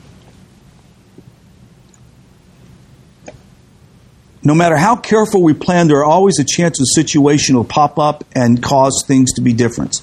No 4.48 4.56
matter 4.56 4.78
how 4.78 4.96
careful 4.96 5.44
we 5.44 5.54
plan, 5.54 5.90
there 5.90 5.98
are 5.98 6.06
always 6.06 6.40
a 6.40 6.46
chance 6.46 6.78
the 6.78 6.86
situation 6.86 7.58
will 7.58 7.66
pop 7.66 8.00
up 8.00 8.24
and 8.34 8.64
cause 8.64 9.04
things 9.06 9.34
to 9.34 9.42
be 9.42 9.52
different. 9.52 10.02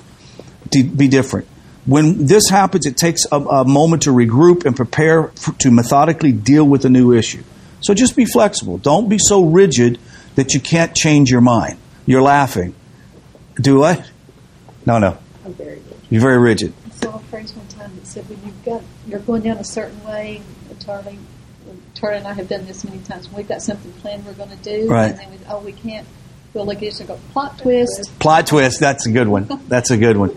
To 0.73 0.85
be 0.85 1.09
different. 1.09 1.49
When 1.87 2.27
this 2.27 2.51
happens, 2.51 2.85
it 2.85 2.99
takes 2.99 3.25
a, 3.33 3.37
a 3.37 3.65
moment 3.65 4.03
to 4.03 4.11
regroup 4.11 4.67
and 4.67 4.77
prepare 4.77 5.29
for, 5.29 5.53
to 5.61 5.71
methodically 5.71 6.33
deal 6.33 6.63
with 6.63 6.85
a 6.85 6.91
new 6.91 7.15
issue. 7.15 7.43
So 7.81 7.95
just 7.95 8.17
be 8.17 8.27
flexible. 8.27 8.77
Don't 8.77 9.09
be 9.09 9.17
so 9.19 9.47
rigid 9.47 9.99
that 10.35 10.53
you 10.53 10.61
can't 10.61 10.95
change 10.95 11.31
your 11.31 11.41
mind. 11.41 11.79
You're 12.05 12.21
laughing. 12.21 12.75
Do 13.55 13.79
what? 13.79 14.11
No, 14.85 14.99
no. 14.99 15.17
I'm 15.47 15.55
very 15.55 15.77
rigid. 15.77 15.97
You're 16.11 16.21
very 16.21 16.39
rigid. 16.39 16.75
I 16.85 16.91
saw 16.91 17.17
a 17.17 17.19
phrase 17.21 17.55
one 17.55 17.69
time 17.69 17.97
that 17.97 18.07
said, 18.07 18.29
when 18.29 18.45
you've 18.45 18.63
got, 18.63 18.83
you're 19.07 19.21
going 19.21 19.41
down 19.41 19.57
a 19.57 19.65
certain 19.65 20.05
way, 20.05 20.43
Charlie, 20.85 21.19
Charlie 21.95 22.19
and 22.19 22.27
I 22.27 22.33
have 22.35 22.49
done 22.49 22.67
this 22.67 22.85
many 22.85 22.99
times. 22.99 23.31
We've 23.33 23.49
got 23.49 23.63
something 23.63 23.93
planned 23.95 24.27
we're 24.27 24.33
going 24.35 24.51
to 24.51 24.57
do, 24.57 24.89
Right. 24.89 25.11
and 25.11 25.19
then 25.19 25.31
we, 25.31 25.39
oh, 25.49 25.61
we 25.61 25.73
can't. 25.73 26.07
We'll 26.53 26.67
look 26.67 26.83
at 26.85 27.07
go, 27.09 27.19
plot 27.33 27.59
twist. 27.59 28.13
Plot 28.21 28.47
twist. 28.47 28.79
That's 28.79 29.07
a 29.07 29.11
good 29.11 29.27
one. 29.27 29.49
That's 29.67 29.91
a 29.91 29.97
good 29.97 30.17
one. 30.17 30.37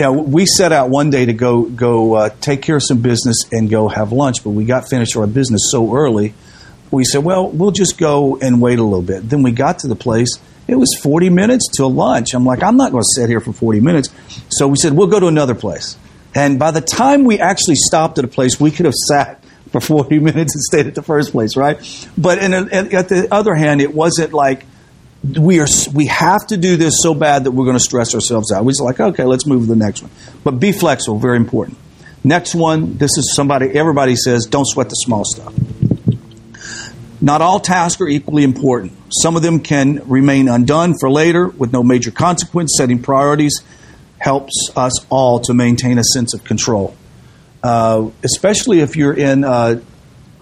Yeah, 0.00 0.10
we 0.10 0.46
set 0.46 0.72
out 0.72 0.90
one 0.90 1.10
day 1.10 1.26
to 1.26 1.32
go 1.32 1.62
go 1.62 2.14
uh, 2.14 2.28
take 2.40 2.62
care 2.62 2.76
of 2.76 2.82
some 2.82 3.02
business 3.02 3.36
and 3.52 3.70
go 3.70 3.86
have 3.86 4.10
lunch, 4.10 4.42
but 4.42 4.50
we 4.50 4.64
got 4.64 4.88
finished 4.88 5.16
our 5.16 5.28
business 5.28 5.68
so 5.70 5.94
early. 5.94 6.34
We 6.90 7.04
said, 7.04 7.22
well, 7.22 7.48
we'll 7.48 7.70
just 7.70 7.98
go 7.98 8.36
and 8.36 8.60
wait 8.60 8.80
a 8.80 8.82
little 8.82 9.02
bit. 9.02 9.28
Then 9.28 9.42
we 9.44 9.52
got 9.52 9.80
to 9.80 9.88
the 9.88 9.94
place. 9.96 10.38
It 10.66 10.74
was 10.76 10.88
40 11.02 11.28
minutes 11.30 11.68
till 11.76 11.92
lunch. 11.92 12.34
I'm 12.34 12.44
like, 12.46 12.62
I'm 12.62 12.76
not 12.76 12.90
going 12.90 13.02
to 13.02 13.20
sit 13.20 13.28
here 13.28 13.40
for 13.40 13.52
40 13.52 13.80
minutes. 13.80 14.08
So 14.48 14.66
we 14.68 14.76
said, 14.76 14.92
we'll 14.94 15.08
go 15.08 15.20
to 15.20 15.26
another 15.26 15.54
place. 15.54 15.96
And 16.34 16.58
by 16.58 16.70
the 16.72 16.80
time 16.80 17.24
we 17.24 17.38
actually 17.38 17.76
stopped 17.76 18.18
at 18.18 18.24
a 18.24 18.28
place, 18.28 18.58
we 18.58 18.70
could 18.70 18.86
have 18.86 18.94
sat 18.94 19.43
for 19.74 19.80
40 20.04 20.20
minutes 20.20 20.54
and 20.54 20.62
stayed 20.62 20.86
at 20.86 20.94
the 20.94 21.02
first 21.02 21.32
place, 21.32 21.56
right? 21.56 21.78
But 22.16 22.38
in 22.38 22.54
a, 22.54 22.66
at 22.94 23.08
the 23.08 23.28
other 23.30 23.54
hand, 23.54 23.80
it 23.80 23.92
wasn't 23.92 24.32
like 24.32 24.64
we 25.24 25.58
are 25.58 25.66
we 25.92 26.06
have 26.06 26.46
to 26.48 26.56
do 26.56 26.76
this 26.76 26.96
so 27.00 27.14
bad 27.14 27.44
that 27.44 27.50
we're 27.50 27.64
going 27.64 27.76
to 27.76 27.82
stress 27.82 28.14
ourselves 28.14 28.52
out. 28.52 28.64
We're 28.64 28.72
just 28.72 28.82
like, 28.82 29.00
okay, 29.00 29.24
let's 29.24 29.46
move 29.46 29.62
to 29.62 29.68
the 29.68 29.76
next 29.76 30.02
one. 30.02 30.10
But 30.44 30.60
be 30.60 30.70
flexible, 30.70 31.18
very 31.18 31.36
important. 31.36 31.78
Next 32.22 32.54
one, 32.54 32.96
this 32.98 33.18
is 33.18 33.34
somebody 33.34 33.70
everybody 33.70 34.16
says, 34.16 34.46
don't 34.46 34.66
sweat 34.66 34.88
the 34.88 34.94
small 34.94 35.24
stuff. 35.24 35.52
Not 37.20 37.40
all 37.40 37.58
tasks 37.58 38.00
are 38.00 38.08
equally 38.08 38.44
important. 38.44 38.92
Some 39.10 39.34
of 39.34 39.42
them 39.42 39.60
can 39.60 40.02
remain 40.08 40.48
undone 40.48 40.94
for 41.00 41.10
later 41.10 41.48
with 41.48 41.72
no 41.72 41.82
major 41.82 42.10
consequence. 42.10 42.74
Setting 42.76 43.02
priorities 43.02 43.62
helps 44.18 44.70
us 44.76 45.06
all 45.08 45.40
to 45.40 45.54
maintain 45.54 45.98
a 45.98 46.04
sense 46.04 46.34
of 46.34 46.44
control, 46.44 46.94
uh, 47.64 48.10
especially 48.22 48.80
if 48.80 48.94
you're 48.94 49.14
in 49.14 49.42
uh, 49.42 49.80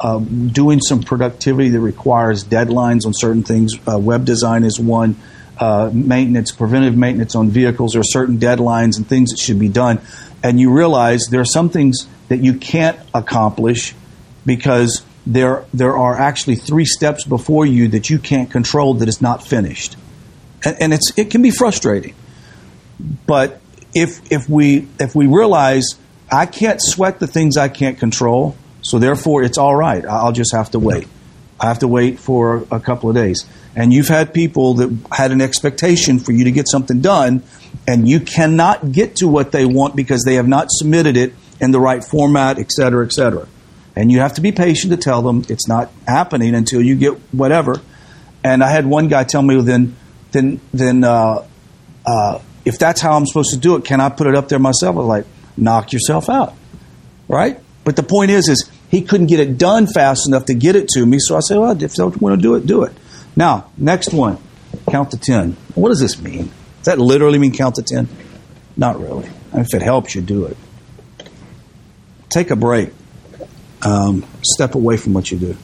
uh, 0.01 0.19
doing 0.19 0.81
some 0.81 1.01
productivity 1.05 1.69
that 1.69 1.81
requires 1.81 2.45
deadlines 2.45 3.07
on 3.07 3.13
certain 3.15 3.45
things. 3.45 3.75
Uh, 3.89 3.97
web 3.97 4.25
design 4.25 4.65
is 4.65 4.79
one. 4.79 5.17
Uh, 5.57 5.89
maintenance, 5.93 6.51
preventive 6.51 6.97
maintenance 6.97 7.37
on 7.37 7.49
vehicles, 7.49 7.95
are 7.95 8.03
certain 8.03 8.39
deadlines 8.39 8.97
and 8.97 9.07
things 9.07 9.31
that 9.31 9.39
should 9.39 9.61
be 9.61 9.69
done. 9.69 10.01
And 10.43 10.59
you 10.59 10.73
realize 10.73 11.29
there 11.31 11.41
are 11.41 11.45
some 11.45 11.69
things 11.69 12.09
that 12.27 12.39
you 12.39 12.55
can't 12.55 12.99
accomplish 13.15 13.95
because 14.45 15.05
there 15.25 15.65
there 15.73 15.97
are 15.97 16.19
actually 16.19 16.57
three 16.57 16.87
steps 16.87 17.25
before 17.25 17.65
you 17.65 17.87
that 17.89 18.11
you 18.11 18.19
can't 18.19 18.51
control 18.51 18.95
that 18.95 19.09
is 19.09 19.23
not 19.23 19.47
finished, 19.47 19.97
and, 20.65 20.77
and 20.81 20.93
it's 20.93 21.17
it 21.17 21.31
can 21.31 21.43
be 21.43 21.53
frustrating. 21.53 22.15
But 23.27 23.61
if 23.95 24.33
if 24.33 24.49
we 24.49 24.89
if 24.99 25.15
we 25.15 25.29
realize 25.29 25.95
I 26.33 26.47
can't 26.47 26.81
sweat 26.81 27.21
the 27.21 27.27
things 27.27 27.59
I 27.59 27.69
can't 27.69 27.99
control, 27.99 28.57
so 28.81 28.99
therefore 28.99 29.43
it's 29.43 29.59
all 29.59 29.77
right. 29.77 30.05
I'll 30.07 30.33
just 30.33 30.55
have 30.55 30.71
to 30.71 30.79
wait. 30.79 31.07
I 31.61 31.67
have 31.67 31.81
to 31.81 31.89
wait 31.89 32.19
for 32.19 32.65
a 32.71 32.81
couple 32.81 33.11
of 33.11 33.15
days. 33.15 33.45
And 33.77 33.93
you've 33.93 34.09
had 34.09 34.33
people 34.33 34.75
that 34.75 35.07
had 35.13 35.31
an 35.31 35.41
expectation 35.41 36.19
for 36.19 36.33
you 36.33 36.45
to 36.45 36.51
get 36.51 36.69
something 36.69 37.03
done, 37.03 37.43
and 37.87 38.09
you 38.09 38.19
cannot 38.19 38.93
get 38.93 39.17
to 39.17 39.29
what 39.29 39.53
they 39.53 39.67
want 39.67 39.95
because 39.95 40.25
they 40.25 40.35
have 40.35 40.49
not 40.49 40.69
submitted 40.71 41.17
it 41.17 41.35
in 41.61 41.71
the 41.71 41.79
right 41.79 42.03
format, 42.03 42.59
et 42.59 42.73
cetera, 42.73 43.05
et 43.05 43.13
cetera. 43.13 43.47
And 43.95 44.11
you 44.11 44.21
have 44.21 44.35
to 44.35 44.41
be 44.41 44.53
patient 44.53 44.91
to 44.93 44.97
tell 44.97 45.21
them 45.21 45.45
it's 45.51 45.69
not 45.69 45.91
happening 46.09 46.55
until 46.55 46.81
you 46.81 46.97
get 46.97 47.13
whatever. 47.33 47.77
And 48.43 48.65
I 48.65 48.71
had 48.71 48.87
one 48.87 49.09
guy 49.09 49.25
tell 49.25 49.43
me, 49.43 49.61
then, 49.61 49.97
then, 50.33 50.61
then, 50.73 51.05
uh, 51.05 51.47
uh, 52.07 52.41
if 52.65 52.79
that's 52.79 53.01
how 53.01 53.17
I'm 53.17 53.27
supposed 53.27 53.51
to 53.51 53.59
do 53.59 53.77
it, 53.77 53.85
can 53.85 54.01
I 54.01 54.09
put 54.09 54.27
it 54.27 54.35
up 54.35 54.49
there 54.49 54.59
myself? 54.59 54.97
I 54.97 54.99
was 54.99 55.07
like, 55.07 55.27
knock 55.57 55.93
yourself 55.93 56.29
out, 56.29 56.55
right? 57.29 57.61
But 57.85 57.97
the 57.97 58.03
point 58.03 58.31
is, 58.31 58.49
is 58.49 58.71
he 58.91 59.03
couldn't 59.03 59.27
get 59.27 59.41
it 59.41 59.59
done 59.59 59.87
fast 59.87 60.27
enough 60.29 60.47
to 60.47 60.55
get 60.55 60.77
it 60.77 60.89
to 60.91 61.05
me. 61.05 61.19
So 61.19 61.37
I 61.37 61.41
said, 61.41 61.59
well, 61.59 61.73
if 61.73 61.99
you 61.99 62.05
want 62.21 62.37
to 62.37 62.43
do 62.43 62.55
it, 62.55 62.67
do 62.67 62.85
it. 62.85 62.93
Now, 63.35 63.71
next 63.77 64.13
one, 64.13 64.39
count 64.89 65.11
to 65.13 65.19
ten. 65.19 65.57
What 65.75 65.89
does 65.89 66.01
this 66.01 66.21
mean? 66.21 66.51
Does 66.79 66.87
that 66.87 66.99
literally 66.99 67.39
mean 67.39 67.53
count 67.53 67.77
to 67.77 67.83
ten? 67.83 68.09
Not 68.77 69.01
really. 69.01 69.29
If 69.55 69.75
it 69.75 69.83
helps 69.83 70.15
you, 70.15 70.23
do 70.23 70.47
it. 70.47 70.57
Take 72.29 72.51
a 72.51 72.57
break. 72.57 72.91
Um, 73.83 74.25
step 74.43 74.75
away 74.75 74.97
from 74.97 75.13
what 75.13 75.31
you 75.31 75.39
do. 75.39 75.57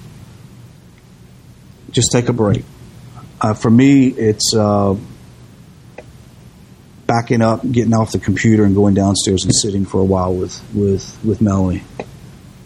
Just 1.91 2.09
take 2.13 2.29
a 2.29 2.33
break. 2.33 2.65
Uh, 3.41 3.55
for 3.55 3.71
me, 3.71 4.09
it's 4.09 4.53
uh, 4.55 4.97
backing 7.09 7.43
up, 7.43 7.69
getting 7.69 7.95
off 7.95 8.13
the 8.13 8.21
computer, 8.21 8.63
and 8.63 8.77
going 8.77 8.95
downstairs 8.95 9.43
and 9.43 9.53
sitting 9.53 9.85
for 9.85 10.01
a 10.01 10.05
while 10.05 10.33
with 10.33 10.63
with 10.73 11.19
with 11.25 11.41
Melanie. 11.41 11.83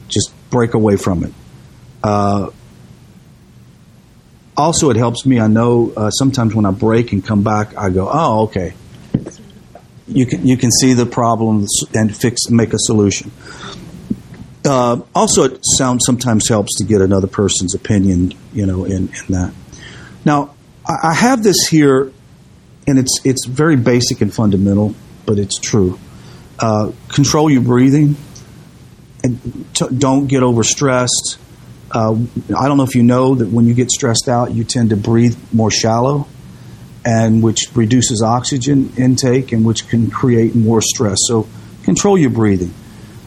Just 0.08 0.34
break 0.50 0.74
away 0.74 0.96
from 0.96 1.24
it. 1.24 1.32
Uh, 2.02 2.50
also, 4.54 4.90
it 4.90 4.96
helps 4.96 5.24
me. 5.24 5.40
I 5.40 5.46
know 5.46 5.92
uh, 5.96 6.10
sometimes 6.10 6.54
when 6.54 6.66
I 6.66 6.72
break 6.72 7.12
and 7.12 7.24
come 7.24 7.42
back, 7.42 7.74
I 7.78 7.88
go, 7.88 8.10
"Oh, 8.12 8.42
okay." 8.42 8.74
You 10.08 10.26
can 10.26 10.46
you 10.46 10.58
can 10.58 10.70
see 10.70 10.92
the 10.92 11.06
problem 11.06 11.66
and 11.94 12.14
fix 12.14 12.50
make 12.50 12.74
a 12.74 12.78
solution. 12.78 13.30
Uh, 14.64 15.00
also, 15.14 15.44
it 15.44 15.60
sounds 15.78 16.04
sometimes 16.04 16.48
helps 16.48 16.76
to 16.78 16.84
get 16.84 17.00
another 17.00 17.26
person's 17.26 17.74
opinion, 17.74 18.34
you 18.52 18.66
know, 18.66 18.84
in, 18.84 19.08
in 19.08 19.26
that. 19.30 19.52
Now, 20.24 20.54
I 20.86 21.14
have 21.14 21.42
this 21.42 21.66
here, 21.68 22.12
and 22.86 22.98
it's 22.98 23.20
it's 23.24 23.46
very 23.46 23.76
basic 23.76 24.20
and 24.20 24.32
fundamental, 24.32 24.94
but 25.26 25.38
it's 25.38 25.58
true. 25.58 25.98
Uh, 26.58 26.92
control 27.08 27.50
your 27.50 27.62
breathing, 27.62 28.16
and 29.22 29.66
t- 29.74 29.86
don't 29.96 30.26
get 30.26 30.42
overstressed. 30.42 31.38
Uh, 31.90 32.16
I 32.56 32.68
don't 32.68 32.76
know 32.76 32.84
if 32.84 32.94
you 32.94 33.02
know 33.02 33.34
that 33.34 33.48
when 33.48 33.66
you 33.66 33.74
get 33.74 33.90
stressed 33.90 34.28
out, 34.28 34.52
you 34.52 34.64
tend 34.64 34.90
to 34.90 34.96
breathe 34.96 35.36
more 35.52 35.70
shallow, 35.70 36.26
and 37.04 37.42
which 37.42 37.68
reduces 37.74 38.22
oxygen 38.22 38.92
intake, 38.96 39.52
and 39.52 39.64
which 39.64 39.88
can 39.88 40.10
create 40.10 40.54
more 40.54 40.80
stress. 40.80 41.18
So, 41.26 41.48
control 41.84 42.16
your 42.16 42.30
breathing. 42.30 42.72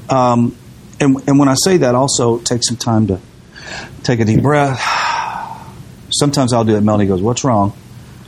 Um, 0.09 0.55
and, 0.99 1.17
and 1.27 1.39
when 1.39 1.49
I 1.49 1.55
say 1.55 1.77
that, 1.77 1.95
also 1.95 2.39
take 2.39 2.63
some 2.63 2.77
time 2.77 3.07
to 3.07 3.19
take 4.03 4.19
a 4.19 4.25
deep 4.25 4.41
breath. 4.41 4.79
Sometimes 6.11 6.53
I'll 6.53 6.63
do 6.63 6.75
it. 6.75 6.81
Melanie 6.81 7.07
goes, 7.07 7.21
"What's 7.21 7.43
wrong?" 7.43 7.73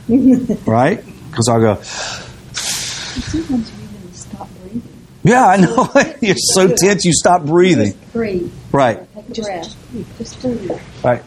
right? 0.66 1.04
Because 1.30 1.48
I'll 1.48 1.60
go. 1.60 1.82
Sometimes 1.82 3.70
you 3.72 3.84
even 3.84 4.12
stop 4.12 4.48
breathing. 4.60 4.82
Yeah, 5.24 5.46
I 5.46 5.56
know. 5.56 5.88
You're 6.20 6.36
so 6.36 6.74
tense, 6.74 7.04
you 7.04 7.12
stop 7.12 7.44
breathing. 7.44 7.92
Just 7.92 8.12
breathe. 8.12 8.52
Right. 8.72 9.14
Take 9.14 9.38
a 9.38 9.42
breath. 9.42 10.18
Just 10.18 10.40
breathe. 10.40 10.70
Right. 11.02 11.22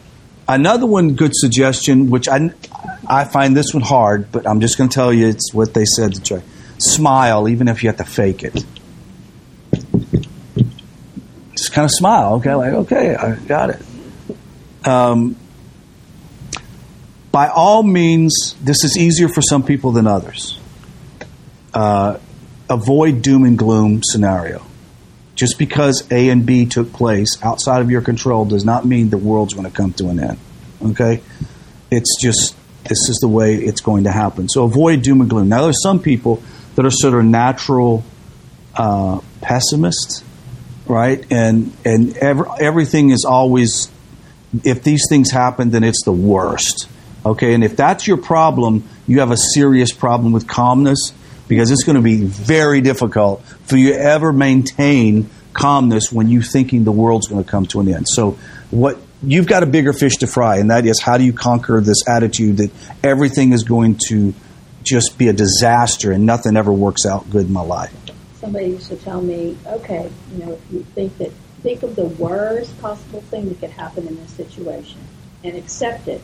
Another 0.48 0.86
one, 0.86 1.14
good 1.14 1.32
suggestion, 1.34 2.10
which 2.10 2.28
I, 2.28 2.52
I 3.08 3.24
find 3.26 3.56
this 3.56 3.74
one 3.74 3.84
hard, 3.84 4.32
but 4.32 4.48
I'm 4.48 4.60
just 4.60 4.78
going 4.78 4.90
to 4.90 4.94
tell 4.94 5.14
you 5.14 5.28
it's 5.28 5.54
what 5.54 5.74
they 5.74 5.86
said 5.86 6.14
to 6.16 6.22
try. 6.22 6.42
Smile, 6.78 7.48
even 7.48 7.68
if 7.68 7.84
you 7.84 7.90
have 7.90 7.98
to 7.98 8.04
fake 8.04 8.44
it. 8.44 8.66
Just 11.52 11.74
kind 11.74 11.86
of 11.86 11.92
smile. 11.92 12.34
Okay, 12.36 12.56
like 12.56 12.74
okay, 12.74 13.16
I 13.16 13.36
got 13.36 13.70
it. 13.70 13.82
Um, 14.84 15.36
by 17.32 17.48
all 17.48 17.84
means, 17.84 18.56
this 18.62 18.84
is 18.84 18.98
easier 18.98 19.30
for 19.30 19.42
some 19.42 19.64
people 19.64 19.92
than 19.92 20.06
others. 20.08 20.60
Uh, 21.74 22.20
avoid 22.70 23.22
doom 23.22 23.46
and 23.46 23.58
gloom 23.58 24.02
scenario. 24.04 24.62
Just 25.36 25.58
because 25.58 26.08
A 26.12 26.30
and 26.30 26.46
B 26.46 26.66
took 26.66 26.92
place 26.92 27.42
outside 27.42 27.82
of 27.82 27.90
your 27.90 28.02
control 28.02 28.46
does 28.46 28.66
not 28.66 28.86
mean 28.86 29.10
the 29.10 29.18
world's 29.18 29.54
going 29.54 29.70
to 29.70 29.76
come 29.76 29.94
to 29.94 30.10
an 30.10 30.20
end. 30.20 30.38
Okay? 30.84 31.22
It's 31.90 32.22
just, 32.22 32.56
this 32.84 33.10
is 33.10 33.20
the 33.22 33.28
way 33.28 33.56
it's 33.56 33.82
going 33.82 34.04
to 34.04 34.12
happen. 34.12 34.50
So 34.50 34.66
avoid 34.66 35.02
doom 35.02 35.22
and 35.22 35.30
gloom. 35.30 35.50
Now, 35.50 35.64
there's 35.64 35.82
some 35.82 36.00
people 36.00 36.44
that 36.76 36.86
are 36.86 36.92
sort 36.92 37.14
of 37.14 37.24
natural 37.24 38.04
uh, 38.76 39.22
pessimists, 39.42 40.24
right? 40.86 41.26
And, 41.32 41.76
and 41.86 42.16
every, 42.18 42.46
everything 42.60 43.10
is 43.10 43.26
always, 43.28 43.90
if 44.64 44.84
these 44.84 45.04
things 45.10 45.32
happen, 45.32 45.72
then 45.72 45.84
it's 45.84 46.04
the 46.04 46.12
worst. 46.12 46.88
Okay? 47.26 47.54
And 47.54 47.64
if 47.64 47.76
that's 47.76 48.08
your 48.08 48.18
problem, 48.18 48.88
you 49.08 49.20
have 49.20 49.32
a 49.32 49.38
serious 49.38 49.92
problem 49.92 50.32
with 50.32 50.48
calmness 50.48 51.14
because 51.48 51.72
it's 51.72 51.84
going 51.84 51.98
to 51.98 52.02
be 52.02 52.24
very 52.24 52.82
difficult 52.82 53.44
for 53.66 53.78
you 53.78 53.94
to 53.94 54.00
ever 54.00 54.32
maintain 54.32 55.30
calmness 55.54 56.12
when 56.12 56.30
you're 56.30 56.42
thinking 56.42 56.84
the 56.84 56.92
world's 56.92 57.28
going 57.28 57.44
to 57.44 57.50
come 57.50 57.66
to 57.68 57.80
an 57.82 57.94
end. 57.94 58.08
So, 58.08 58.38
what 58.70 58.98
you've 59.22 59.48
got 59.48 59.64
a 59.64 59.66
bigger 59.66 59.94
fish 59.94 60.18
to 60.18 60.28
fry, 60.28 60.58
and 60.58 60.72
that 60.72 60.86
is 60.86 61.02
how 61.02 61.18
do 61.18 61.24
you 61.24 61.34
conquer 61.34 61.82
this 61.82 62.08
attitude 62.08 62.58
that 62.58 62.72
everything 63.04 63.52
is 63.54 63.64
going 63.64 64.00
to 64.08 64.34
just 64.84 65.18
be 65.18 65.28
a 65.28 65.34
disaster 65.34 66.12
and 66.12 66.26
nothing 66.26 66.58
ever 66.58 66.72
works 66.72 67.06
out 67.06 67.30
good 67.30 67.48
in 67.48 67.54
my 67.54 67.62
life. 67.62 67.94
Somebody 68.40 68.68
used 68.68 68.88
to 68.88 68.96
tell 68.96 69.22
me, 69.22 69.58
okay, 69.68 70.10
you 70.34 70.46
know, 70.46 70.54
if 70.54 70.62
you 70.72 70.84
think 70.96 71.18
that, 71.20 71.32
think 71.62 71.84
of 71.84 71.96
the 71.96 72.06
worst 72.06 72.80
possible 72.82 73.22
thing 73.22 73.50
that 73.50 73.60
could 73.60 73.70
happen 73.70 74.08
in 74.08 74.16
this 74.16 74.32
situation 74.32 75.00
and 75.44 75.56
accept 75.56 76.08
it. 76.08 76.22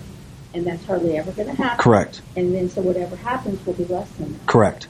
And 0.53 0.65
that's 0.65 0.83
hardly 0.85 1.17
ever 1.17 1.31
going 1.31 1.49
to 1.49 1.55
happen. 1.55 1.77
Correct. 1.77 2.21
And 2.35 2.53
then 2.53 2.69
so 2.69 2.81
whatever 2.81 3.15
happens 3.15 3.63
will 3.65 3.73
be 3.73 3.85
less 3.85 4.09
than 4.13 4.33
that. 4.33 4.45
Correct. 4.47 4.87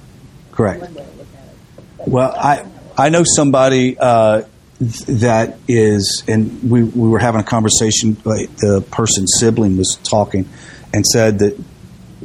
Correct. 0.52 0.82
One 0.82 0.94
way 0.94 1.04
to 1.04 1.18
look 1.18 1.28
at 1.36 2.06
it. 2.06 2.08
Well, 2.08 2.34
I 2.36 2.56
not 2.56 2.66
how 2.66 2.72
it 2.72 2.78
I 2.98 3.10
know 3.10 3.24
somebody 3.24 3.96
uh, 4.00 4.42
th- 4.80 5.22
that 5.22 5.60
is, 5.68 6.24
and 6.28 6.70
we 6.70 6.84
we 6.84 7.08
were 7.10 7.20
having 7.20 7.42
a 7.42 7.44
conversation. 7.44 8.18
Like 8.24 8.56
the 8.58 8.84
person's 8.90 9.34
sibling 9.40 9.78
was 9.78 10.00
talking, 10.04 10.50
and 10.92 11.06
said 11.06 11.40
that 11.40 11.64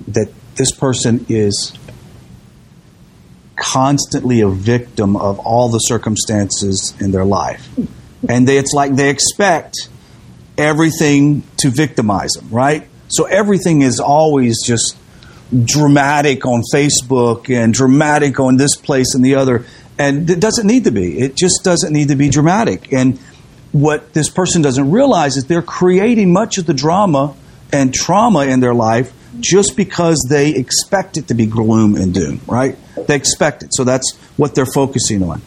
that 0.09 0.33
this 0.57 0.73
person 0.73 1.27
is 1.29 1.75
constantly 3.57 4.41
a 4.41 4.49
victim 4.49 5.15
of 5.15 5.39
all 5.41 5.69
the 5.69 5.79
circumstances 5.79 6.95
in 7.01 7.11
their 7.13 7.27
life, 7.27 7.69
and 8.29 8.49
they, 8.49 8.57
it's 8.57 8.73
like 8.73 8.97
they 8.97 9.11
expect 9.11 9.77
everything 10.57 11.43
to 11.59 11.69
victimize 11.69 12.31
them, 12.31 12.49
right? 12.49 12.89
So 13.13 13.25
everything 13.25 13.83
is 13.83 14.01
always 14.01 14.65
just 14.65 14.97
dramatic 15.65 16.47
on 16.47 16.63
Facebook 16.73 17.55
and 17.55 17.75
dramatic 17.75 18.41
on 18.41 18.57
this 18.57 18.75
place 18.75 19.15
and 19.15 19.25
the 19.25 19.35
other. 19.35 19.67
And 19.99 20.29
it 20.31 20.41
doesn't 20.41 20.67
need 20.67 20.85
to 20.85 20.91
be. 20.91 21.19
It 21.19 21.37
just 21.37 21.63
doesn't 21.63 21.93
need 21.93 22.09
to 22.09 22.17
be 22.17 22.31
dramatic. 22.31 22.93
And 22.93 23.19
what 23.73 24.15
this 24.15 24.31
person 24.31 24.63
doesn't 24.63 24.91
realize 24.91 25.37
is 25.37 25.45
they're 25.45 25.61
creating 25.61 26.33
much 26.33 26.57
of 26.57 26.67
the 26.67 26.75
drama 26.75 27.35
and 27.71 27.93
trauma 27.93 28.47
in 28.47 28.61
their 28.61 28.75
life 28.75 29.13
just 29.41 29.77
because 29.77 30.27
they 30.29 30.55
expect 30.55 31.17
it 31.17 31.29
to 31.29 31.35
be 31.35 31.47
gloom 31.47 31.97
and 31.97 32.15
doom, 32.15 32.41
right? 32.47 32.77
They 33.07 33.15
expect 33.15 33.63
it. 33.63 33.75
So 33.75 33.85
that's 33.85 34.17
what 34.37 34.55
they're 34.55 34.67
focusing 34.67 35.23
on. 35.23 35.43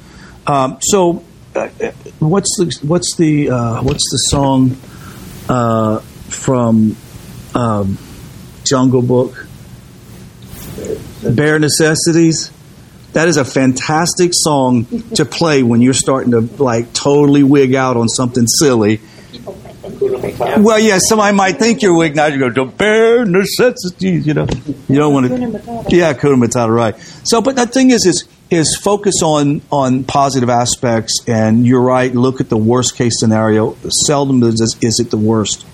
Um, 0.48 0.78
so, 0.82 1.24
uh, 1.56 1.70
what's 2.20 2.56
the 2.58 2.78
what's 2.86 3.16
the 3.16 3.50
uh, 3.50 3.82
what's 3.82 4.04
the 4.12 4.18
song 4.18 4.78
uh, 5.50 6.00
from 6.00 6.96
um, 7.56 7.98
Jungle 8.64 9.02
Book? 9.02 9.48
Bare 11.24 11.58
Necessities. 11.60 12.52
That 13.14 13.28
is 13.30 13.38
a 13.38 13.46
fantastic 13.46 14.32
song 14.34 14.86
to 15.16 15.26
play 15.26 15.64
when 15.64 15.82
you're 15.82 15.94
starting 15.94 16.32
to 16.32 16.42
like 16.62 16.92
totally 16.92 17.44
wig 17.44 17.74
out 17.74 17.96
on 17.96 18.10
something 18.10 18.46
silly. 18.46 19.00
Well, 20.58 20.80
yeah, 20.80 21.00
somebody 21.08 21.36
might 21.36 21.58
think 21.58 21.82
you're 21.82 21.98
wigging 21.98 22.20
out. 22.20 22.34
You 22.34 22.40
go, 22.40 22.50
to 22.50 22.66
bare 22.66 23.24
necessities, 23.26 24.28
you 24.28 24.34
know. 24.34 24.48
You 24.90 24.96
don't 24.96 25.14
want 25.14 25.28
to. 25.28 25.96
Yeah, 25.96 26.14
Hakuna 26.14 26.44
Matata, 26.44 26.76
right. 26.76 27.00
So, 27.24 27.42
but 27.42 27.56
the 27.56 27.66
thing 27.66 27.92
is, 27.92 28.06
is, 28.06 28.28
is 28.50 28.78
focus 28.82 29.16
on, 29.24 29.62
on 29.72 30.04
positive 30.04 30.50
aspects, 30.50 31.24
and 31.28 31.66
you're 31.66 31.82
right, 31.82 32.14
look 32.14 32.42
at 32.42 32.50
the 32.50 32.58
worst 32.58 32.96
case 32.96 33.14
scenario. 33.18 33.78
Seldom 34.08 34.44
is, 34.44 34.76
is 34.82 35.00
it 35.00 35.10
the 35.10 35.18
worst. 35.18 35.66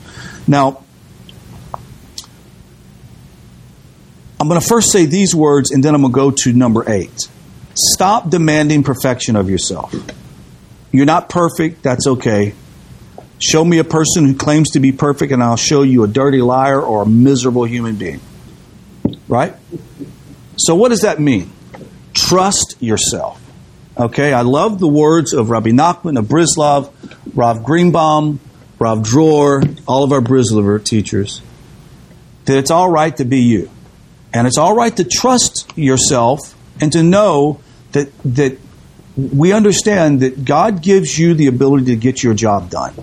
Now, 0.48 0.84
I'm 4.41 4.47
going 4.47 4.60
to 4.60 4.67
first 4.67 4.91
say 4.91 5.06
these 5.06 5.36
words, 5.36 5.69
and 5.69 5.84
then 5.84 5.93
I'm 5.93 6.01
going 6.01 6.12
to 6.12 6.15
go 6.15 6.32
to 6.32 6.51
number 6.51 6.89
eight. 6.89 7.30
Stop 7.75 8.32
demanding 8.32 8.82
perfection 8.82 9.36
of 9.36 9.51
yourself. 9.51 9.93
You're 10.91 11.06
not 11.06 11.30
perfect, 11.30 11.84
that's 11.84 12.08
okay. 12.08 12.56
Show 13.38 13.63
me 13.63 13.77
a 13.77 13.84
person 13.84 14.25
who 14.25 14.34
claims 14.34 14.71
to 14.71 14.80
be 14.80 14.93
perfect, 14.93 15.32
and 15.32 15.43
I'll 15.43 15.58
show 15.58 15.84
you 15.84 16.04
a 16.04 16.08
dirty 16.08 16.41
liar 16.41 16.82
or 16.82 17.04
a 17.04 17.06
miserable 17.06 17.65
human 17.65 17.97
being. 17.97 18.19
Right? 19.27 19.54
So, 20.58 20.73
what 20.73 20.89
does 20.89 21.01
that 21.01 21.19
mean? 21.19 21.51
Trust 22.15 22.82
yourself. 22.82 23.39
Okay, 23.95 24.34
I 24.34 24.41
love 24.41 24.80
the 24.80 24.88
words 24.88 25.34
of 25.34 25.51
Rabbi 25.51 25.69
Nachman 25.69 26.17
of 26.17 26.25
Breslov, 26.25 26.91
Rav 27.36 27.63
Greenbaum, 27.63 28.39
Rav 28.80 29.04
Dror, 29.04 29.62
all 29.88 30.04
of 30.04 30.12
our 30.12 30.21
Breslover 30.21 30.84
teachers, 30.84 31.43
that 32.45 32.58
it's 32.58 32.71
all 32.71 32.89
right 32.89 33.15
to 33.17 33.23
be 33.23 33.41
you. 33.41 33.69
And 34.34 34.48
it's 34.48 34.58
all 34.58 34.76
right 34.76 34.96
to 34.98 35.04
trust 35.04 35.78
yourself 35.78 36.56
and 36.80 36.91
to 36.94 37.04
know 37.04 37.60
that 37.91 38.12
that 38.24 38.58
we 39.15 39.52
understand 39.52 40.22
that 40.22 40.46
God 40.46 40.82
gives 40.82 41.17
you 41.17 41.34
the 41.34 41.48
ability 41.48 41.86
to 41.86 41.96
get 41.96 42.24
your 42.24 42.34
job 42.34 42.70
done. 42.70 42.94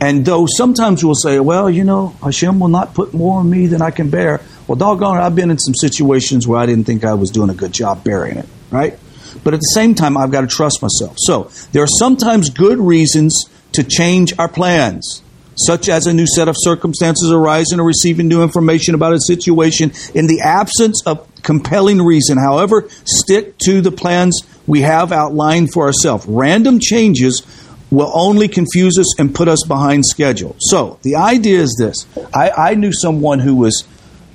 And 0.00 0.24
though 0.24 0.46
sometimes 0.48 1.04
we'll 1.04 1.14
say, 1.14 1.40
well, 1.40 1.68
you 1.68 1.84
know, 1.84 2.08
Hashem 2.22 2.60
will 2.60 2.68
not 2.68 2.94
put 2.94 3.12
more 3.12 3.40
on 3.40 3.50
me 3.50 3.66
than 3.66 3.82
I 3.82 3.90
can 3.90 4.10
bear. 4.10 4.40
Well, 4.66 4.76
doggone 4.76 5.18
it, 5.18 5.20
I've 5.20 5.34
been 5.34 5.50
in 5.50 5.58
some 5.58 5.74
situations 5.74 6.46
where 6.46 6.58
I 6.58 6.66
didn't 6.66 6.84
think 6.84 7.04
I 7.04 7.14
was 7.14 7.30
doing 7.30 7.50
a 7.50 7.54
good 7.54 7.72
job 7.72 8.04
bearing 8.04 8.38
it, 8.38 8.46
right? 8.70 8.98
But 9.42 9.54
at 9.54 9.60
the 9.60 9.72
same 9.74 9.94
time, 9.94 10.16
I've 10.16 10.30
got 10.30 10.42
to 10.42 10.46
trust 10.46 10.82
myself. 10.82 11.16
So 11.18 11.50
there 11.72 11.82
are 11.82 11.88
sometimes 11.98 12.50
good 12.50 12.78
reasons 12.78 13.50
to 13.72 13.82
change 13.82 14.32
our 14.38 14.48
plans, 14.48 15.22
such 15.66 15.88
as 15.88 16.06
a 16.06 16.12
new 16.12 16.26
set 16.26 16.48
of 16.48 16.56
circumstances 16.58 17.30
arising 17.30 17.80
or 17.80 17.84
receiving 17.84 18.28
new 18.28 18.42
information 18.42 18.94
about 18.94 19.12
a 19.12 19.20
situation. 19.20 19.92
In 20.14 20.26
the 20.26 20.40
absence 20.40 21.02
of 21.06 21.26
compelling 21.42 22.02
reason, 22.02 22.38
however, 22.38 22.88
stick 23.04 23.58
to 23.58 23.80
the 23.80 23.92
plans 23.92 24.42
we 24.66 24.82
have 24.82 25.12
outlined 25.12 25.72
for 25.72 25.86
ourselves. 25.86 26.26
Random 26.26 26.78
changes 26.78 27.46
will 27.90 28.10
only 28.14 28.48
confuse 28.48 28.98
us 28.98 29.18
and 29.18 29.34
put 29.34 29.48
us 29.48 29.64
behind 29.66 30.04
schedule. 30.04 30.54
So 30.58 30.98
the 31.02 31.16
idea 31.16 31.60
is 31.60 31.76
this: 31.78 32.06
I, 32.34 32.50
I 32.50 32.74
knew 32.74 32.92
someone 32.92 33.38
who 33.38 33.56
was 33.56 33.86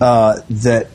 uh, 0.01 0.41
that 0.49 0.87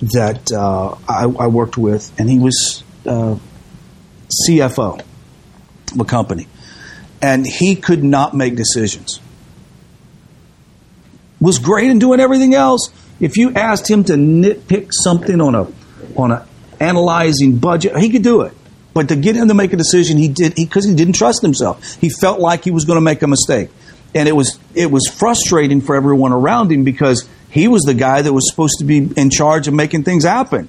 that 0.00 0.52
uh, 0.52 0.94
I, 1.08 1.24
I, 1.24 1.48
worked 1.48 1.76
with, 1.76 2.12
and 2.20 2.30
he 2.30 2.38
was 2.38 2.84
uh, 3.04 3.36
CFO 4.48 5.00
of 5.92 6.00
a 6.00 6.04
company, 6.04 6.46
and 7.20 7.46
he 7.46 7.76
could 7.76 8.04
not 8.04 8.34
make 8.34 8.56
decisions. 8.56 9.20
Was 11.40 11.58
great 11.58 11.90
in 11.90 11.98
doing 11.98 12.20
everything 12.20 12.54
else. 12.54 12.90
If 13.20 13.36
you 13.36 13.52
asked 13.54 13.88
him 13.88 14.04
to 14.04 14.14
nitpick 14.14 14.88
something 14.92 15.40
on 15.40 15.54
a 15.54 15.66
on 16.16 16.32
a 16.32 16.46
analyzing 16.80 17.58
budget, 17.58 17.96
he 17.96 18.10
could 18.10 18.22
do 18.22 18.42
it. 18.42 18.54
But 18.94 19.08
to 19.08 19.16
get 19.16 19.36
him 19.36 19.46
to 19.48 19.54
make 19.54 19.72
a 19.72 19.76
decision, 19.76 20.18
he 20.18 20.28
did 20.28 20.56
because 20.56 20.84
he, 20.84 20.90
he 20.90 20.96
didn't 20.96 21.14
trust 21.14 21.42
himself. 21.42 21.94
He 22.00 22.10
felt 22.10 22.40
like 22.40 22.64
he 22.64 22.70
was 22.70 22.84
going 22.84 22.96
to 22.96 23.02
make 23.02 23.22
a 23.22 23.28
mistake, 23.28 23.70
and 24.14 24.28
it 24.28 24.32
was 24.32 24.58
it 24.74 24.90
was 24.90 25.06
frustrating 25.06 25.80
for 25.80 25.94
everyone 25.94 26.32
around 26.32 26.72
him 26.72 26.82
because 26.82 27.28
he 27.50 27.68
was 27.68 27.82
the 27.82 27.94
guy 27.94 28.22
that 28.22 28.32
was 28.32 28.50
supposed 28.50 28.78
to 28.80 28.84
be 28.84 29.08
in 29.16 29.30
charge 29.30 29.68
of 29.68 29.74
making 29.74 30.02
things 30.02 30.24
happen, 30.24 30.68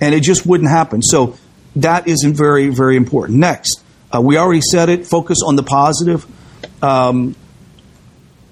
and 0.00 0.14
it 0.14 0.22
just 0.22 0.44
wouldn't 0.44 0.70
happen. 0.70 1.02
So 1.02 1.36
that 1.76 2.08
isn't 2.08 2.34
very 2.34 2.68
very 2.68 2.96
important. 2.96 3.38
Next, 3.38 3.82
uh, 4.14 4.20
we 4.20 4.36
already 4.36 4.60
said 4.60 4.88
it. 4.88 5.06
Focus 5.06 5.38
on 5.44 5.56
the 5.56 5.62
positive. 5.62 6.26
Um, 6.82 7.34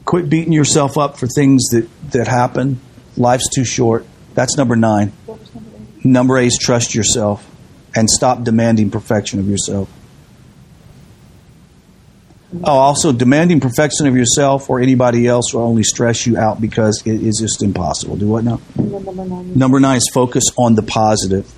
quit 0.05 0.29
beating 0.29 0.53
yourself 0.53 0.99
up 0.99 1.19
for 1.19 1.27
things 1.27 1.65
that 1.71 1.89
that 2.13 2.29
happen. 2.29 2.81
Life's 3.17 3.49
too 3.49 3.65
short. 3.65 4.07
That's 4.35 4.57
number 4.57 4.77
nine. 4.77 5.13
Number 6.05 6.39
eight 6.39 6.49
is 6.49 6.59
trust 6.61 6.95
yourself 6.95 7.49
and 7.95 8.09
stop 8.09 8.45
demanding 8.45 8.91
perfection 8.91 9.41
of 9.41 9.49
yourself. 9.49 9.91
Oh, 12.63 12.79
also, 12.79 13.13
demanding 13.13 13.61
perfection 13.61 14.07
of 14.07 14.17
yourself 14.17 14.71
or 14.71 14.81
anybody 14.81 15.27
else 15.27 15.53
will 15.53 15.63
only 15.63 15.83
stress 15.83 16.27
you 16.27 16.39
out 16.39 16.61
because 16.61 17.03
it 17.05 17.21
is 17.23 17.39
just 17.41 17.63
impossible. 17.63 18.17
Do 18.17 18.29
what 18.29 18.45
now? 18.45 18.61
Number 18.77 19.13
nine. 19.13 19.59
Number 19.59 19.81
nine 19.81 19.97
is 19.97 20.09
focus 20.13 20.45
on 20.57 20.75
the 20.75 20.83
positive. 20.83 21.53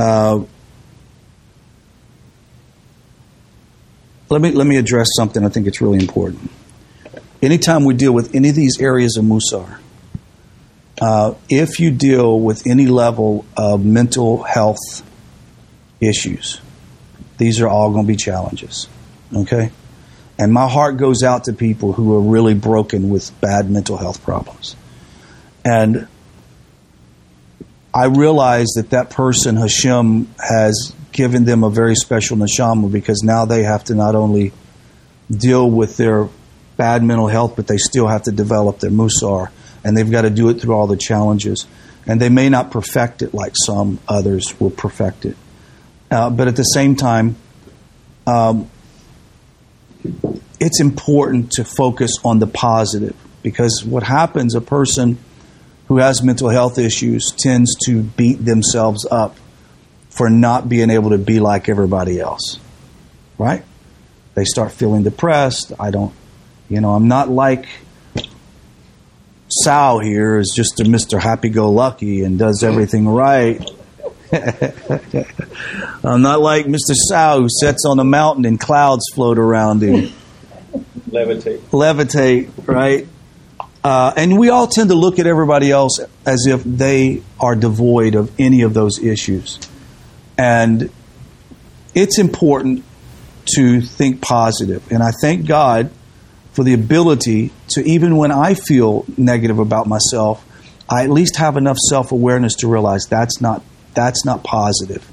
Uh, 0.00 0.44
let 4.30 4.40
me 4.40 4.52
let 4.52 4.66
me 4.66 4.76
address 4.76 5.08
something. 5.14 5.44
I 5.44 5.48
think 5.48 5.66
it's 5.66 5.80
really 5.80 5.98
important 5.98 6.50
anytime 7.42 7.84
we 7.84 7.94
deal 7.94 8.12
with 8.12 8.34
any 8.34 8.50
of 8.50 8.54
these 8.54 8.80
areas 8.80 9.16
of 9.16 9.24
Mussar, 9.24 9.78
uh, 11.00 11.34
if 11.48 11.80
you 11.80 11.90
deal 11.90 12.38
with 12.38 12.66
any 12.66 12.86
level 12.86 13.44
of 13.56 13.84
mental 13.84 14.42
health 14.42 15.02
issues, 16.00 16.60
these 17.38 17.60
are 17.60 17.68
all 17.68 17.90
going 17.90 18.04
to 18.04 18.08
be 18.08 18.16
challenges. 18.16 18.88
Okay? 19.34 19.70
And 20.38 20.52
my 20.52 20.68
heart 20.68 20.96
goes 20.96 21.22
out 21.22 21.44
to 21.44 21.52
people 21.52 21.92
who 21.92 22.14
are 22.16 22.20
really 22.20 22.54
broken 22.54 23.10
with 23.10 23.38
bad 23.40 23.70
mental 23.70 23.96
health 23.96 24.22
problems. 24.22 24.76
And 25.64 26.08
I 27.92 28.06
realize 28.06 28.68
that 28.76 28.90
that 28.90 29.10
person, 29.10 29.56
Hashem, 29.56 30.28
has 30.38 30.94
given 31.12 31.44
them 31.44 31.64
a 31.64 31.70
very 31.70 31.96
special 31.96 32.36
neshama 32.36 32.90
because 32.90 33.22
now 33.24 33.44
they 33.44 33.64
have 33.64 33.84
to 33.84 33.94
not 33.94 34.14
only 34.14 34.52
deal 35.30 35.68
with 35.68 35.96
their 35.96 36.28
bad 36.76 37.02
mental 37.02 37.26
health, 37.26 37.56
but 37.56 37.66
they 37.66 37.78
still 37.78 38.06
have 38.06 38.22
to 38.22 38.32
develop 38.32 38.78
their 38.78 38.90
mussar, 38.90 39.50
and 39.84 39.96
they've 39.96 40.10
got 40.10 40.22
to 40.22 40.30
do 40.30 40.48
it 40.50 40.60
through 40.60 40.74
all 40.74 40.86
the 40.86 40.96
challenges. 40.96 41.66
And 42.06 42.20
they 42.20 42.28
may 42.28 42.48
not 42.48 42.70
perfect 42.70 43.22
it 43.22 43.34
like 43.34 43.52
some 43.66 43.98
others 44.08 44.58
will 44.58 44.70
perfect 44.70 45.26
it. 45.26 45.36
Uh, 46.10 46.30
but 46.30 46.48
at 46.48 46.56
the 46.56 46.62
same 46.62 46.96
time, 46.96 47.36
um, 48.26 48.70
it's 50.58 50.80
important 50.80 51.52
to 51.52 51.64
focus 51.64 52.12
on 52.24 52.38
the 52.38 52.46
positive 52.46 53.16
because 53.42 53.84
what 53.84 54.02
happens, 54.02 54.54
a 54.54 54.60
person 54.60 55.18
who 55.90 55.98
has 55.98 56.22
mental 56.22 56.48
health 56.48 56.78
issues 56.78 57.32
tends 57.36 57.74
to 57.84 58.00
beat 58.00 58.44
themselves 58.44 59.04
up 59.10 59.36
for 60.08 60.30
not 60.30 60.68
being 60.68 60.88
able 60.88 61.10
to 61.10 61.18
be 61.18 61.40
like 61.40 61.68
everybody 61.68 62.20
else. 62.20 62.60
Right? 63.38 63.64
They 64.34 64.44
start 64.44 64.70
feeling 64.70 65.02
depressed. 65.02 65.72
I 65.80 65.90
don't 65.90 66.14
you 66.68 66.80
know, 66.80 66.94
I'm 66.94 67.08
not 67.08 67.28
like 67.28 67.66
Sal 69.48 69.98
here 69.98 70.38
is 70.38 70.52
just 70.54 70.78
a 70.78 70.84
Mr. 70.84 71.20
Happy 71.20 71.48
Go 71.48 71.72
Lucky 71.72 72.22
and 72.22 72.38
does 72.38 72.62
everything 72.62 73.08
right. 73.08 73.60
I'm 76.04 76.22
not 76.22 76.40
like 76.40 76.66
Mr. 76.66 76.94
Sal 76.94 77.40
who 77.40 77.48
sits 77.50 77.84
on 77.84 77.98
a 77.98 78.04
mountain 78.04 78.44
and 78.44 78.60
clouds 78.60 79.02
float 79.12 79.36
around 79.36 79.82
him. 79.82 80.12
Levitate. 81.10 81.58
Levitate, 81.72 82.68
right? 82.68 83.08
Uh, 83.82 84.12
and 84.16 84.38
we 84.38 84.50
all 84.50 84.66
tend 84.66 84.90
to 84.90 84.94
look 84.94 85.18
at 85.18 85.26
everybody 85.26 85.70
else 85.70 86.00
as 86.26 86.46
if 86.46 86.62
they 86.64 87.22
are 87.38 87.56
devoid 87.56 88.14
of 88.14 88.30
any 88.38 88.62
of 88.62 88.74
those 88.74 89.02
issues. 89.02 89.58
And 90.36 90.90
it's 91.94 92.18
important 92.18 92.84
to 93.56 93.80
think 93.80 94.20
positive. 94.20 94.90
And 94.92 95.02
I 95.02 95.12
thank 95.12 95.46
God 95.46 95.90
for 96.52 96.62
the 96.62 96.74
ability 96.74 97.52
to, 97.70 97.82
even 97.82 98.16
when 98.16 98.30
I 98.30 98.54
feel 98.54 99.04
negative 99.16 99.58
about 99.58 99.86
myself, 99.86 100.44
I 100.88 101.04
at 101.04 101.10
least 101.10 101.36
have 101.36 101.56
enough 101.56 101.78
self 101.78 102.12
awareness 102.12 102.56
to 102.56 102.68
realize 102.68 103.06
that's 103.06 103.40
not, 103.40 103.62
that's 103.94 104.24
not 104.24 104.44
positive 104.44 105.10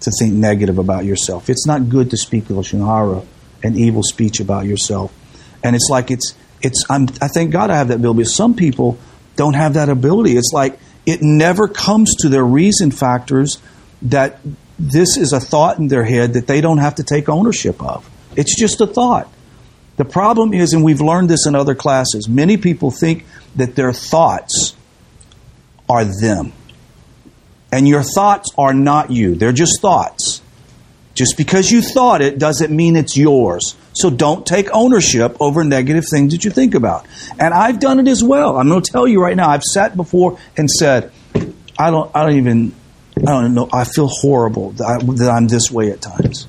to 0.00 0.10
think 0.18 0.34
negative 0.34 0.78
about 0.78 1.04
yourself. 1.04 1.48
It's 1.48 1.66
not 1.66 1.88
good 1.88 2.10
to 2.10 2.16
speak 2.16 2.44
lashon 2.44 2.84
hara, 2.84 3.22
an 3.62 3.76
evil 3.76 4.02
speech 4.02 4.40
about 4.40 4.66
yourself. 4.66 5.12
And 5.62 5.76
it's 5.76 5.88
like 5.88 6.10
it's, 6.10 6.34
it's, 6.62 6.84
I'm, 6.88 7.08
I 7.20 7.28
thank 7.28 7.50
God 7.50 7.70
I 7.70 7.76
have 7.76 7.88
that 7.88 7.96
ability. 7.96 8.24
Some 8.24 8.54
people 8.54 8.98
don't 9.36 9.54
have 9.54 9.74
that 9.74 9.88
ability. 9.88 10.36
It's 10.36 10.52
like 10.52 10.78
it 11.06 11.20
never 11.22 11.68
comes 11.68 12.14
to 12.20 12.28
their 12.28 12.44
reason 12.44 12.90
factors 12.90 13.58
that 14.02 14.38
this 14.78 15.16
is 15.16 15.32
a 15.32 15.40
thought 15.40 15.78
in 15.78 15.88
their 15.88 16.04
head 16.04 16.34
that 16.34 16.46
they 16.46 16.60
don't 16.60 16.78
have 16.78 16.96
to 16.96 17.02
take 17.02 17.28
ownership 17.28 17.82
of. 17.82 18.08
It's 18.36 18.58
just 18.58 18.80
a 18.80 18.86
thought. 18.86 19.32
The 19.96 20.04
problem 20.04 20.54
is, 20.54 20.72
and 20.72 20.82
we've 20.82 21.00
learned 21.00 21.28
this 21.28 21.46
in 21.46 21.54
other 21.54 21.74
classes, 21.74 22.28
many 22.28 22.56
people 22.56 22.90
think 22.90 23.26
that 23.56 23.76
their 23.76 23.92
thoughts 23.92 24.74
are 25.88 26.04
them. 26.04 26.52
And 27.70 27.86
your 27.86 28.02
thoughts 28.02 28.50
are 28.56 28.74
not 28.74 29.10
you, 29.10 29.34
they're 29.34 29.52
just 29.52 29.80
thoughts. 29.80 30.42
Just 31.14 31.36
because 31.36 31.70
you 31.70 31.82
thought 31.82 32.22
it 32.22 32.38
doesn't 32.38 32.74
mean 32.74 32.96
it's 32.96 33.16
yours. 33.16 33.76
So 33.94 34.10
don't 34.10 34.46
take 34.46 34.68
ownership 34.72 35.36
over 35.40 35.64
negative 35.64 36.04
things 36.10 36.32
that 36.32 36.44
you 36.44 36.50
think 36.50 36.74
about. 36.74 37.06
And 37.38 37.52
I've 37.52 37.78
done 37.80 38.00
it 38.00 38.08
as 38.08 38.22
well. 38.22 38.56
I'm 38.56 38.68
going 38.68 38.82
to 38.82 38.90
tell 38.90 39.06
you 39.06 39.20
right 39.20 39.36
now. 39.36 39.50
I've 39.50 39.62
sat 39.62 39.96
before 39.96 40.38
and 40.56 40.70
said, 40.70 41.12
I 41.78 41.90
don't, 41.90 42.10
I 42.14 42.24
don't 42.24 42.36
even, 42.36 42.74
I 43.18 43.32
don't 43.32 43.54
know. 43.54 43.68
I 43.72 43.84
feel 43.84 44.08
horrible 44.08 44.72
that, 44.72 44.84
I, 44.84 45.36
I'm 45.36 45.48
this 45.48 45.70
way 45.70 45.90
at 45.90 46.00
times 46.00 46.46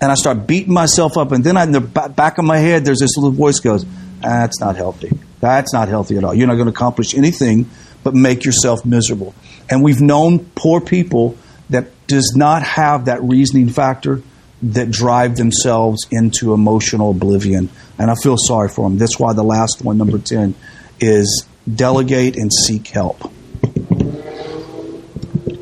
and 0.00 0.10
I 0.10 0.14
start 0.14 0.46
beating 0.46 0.72
myself 0.72 1.16
up, 1.16 1.32
and 1.32 1.44
then 1.44 1.56
I, 1.56 1.64
in 1.64 1.72
the 1.72 1.80
back 1.80 2.38
of 2.38 2.44
my 2.44 2.58
head, 2.58 2.84
there's 2.84 3.00
this 3.00 3.16
little 3.16 3.32
voice 3.32 3.60
goes, 3.60 3.84
"That's 4.20 4.58
not 4.60 4.76
healthy. 4.76 5.10
That's 5.40 5.72
not 5.72 5.88
healthy 5.88 6.16
at 6.16 6.24
all. 6.24 6.34
You're 6.34 6.46
not 6.46 6.54
going 6.54 6.66
to 6.66 6.72
accomplish 6.72 7.14
anything 7.14 7.68
but 8.02 8.14
make 8.14 8.44
yourself 8.44 8.84
miserable." 8.84 9.34
And 9.68 9.82
we've 9.82 10.00
known 10.00 10.38
poor 10.54 10.80
people 10.80 11.36
that 11.68 11.88
does 12.06 12.32
not 12.34 12.62
have 12.62 13.04
that 13.04 13.22
reasoning 13.22 13.68
factor 13.68 14.22
that 14.62 14.90
drive 14.90 15.36
themselves 15.36 16.06
into 16.10 16.52
emotional 16.52 17.10
oblivion, 17.10 17.70
and 17.98 18.10
I 18.10 18.14
feel 18.22 18.36
sorry 18.36 18.68
for 18.68 18.88
them. 18.88 18.98
That's 18.98 19.18
why 19.18 19.32
the 19.32 19.44
last 19.44 19.82
one, 19.82 19.98
number 19.98 20.18
ten, 20.18 20.54
is 20.98 21.46
delegate 21.72 22.36
and 22.36 22.52
seek 22.52 22.88
help. 22.88 23.32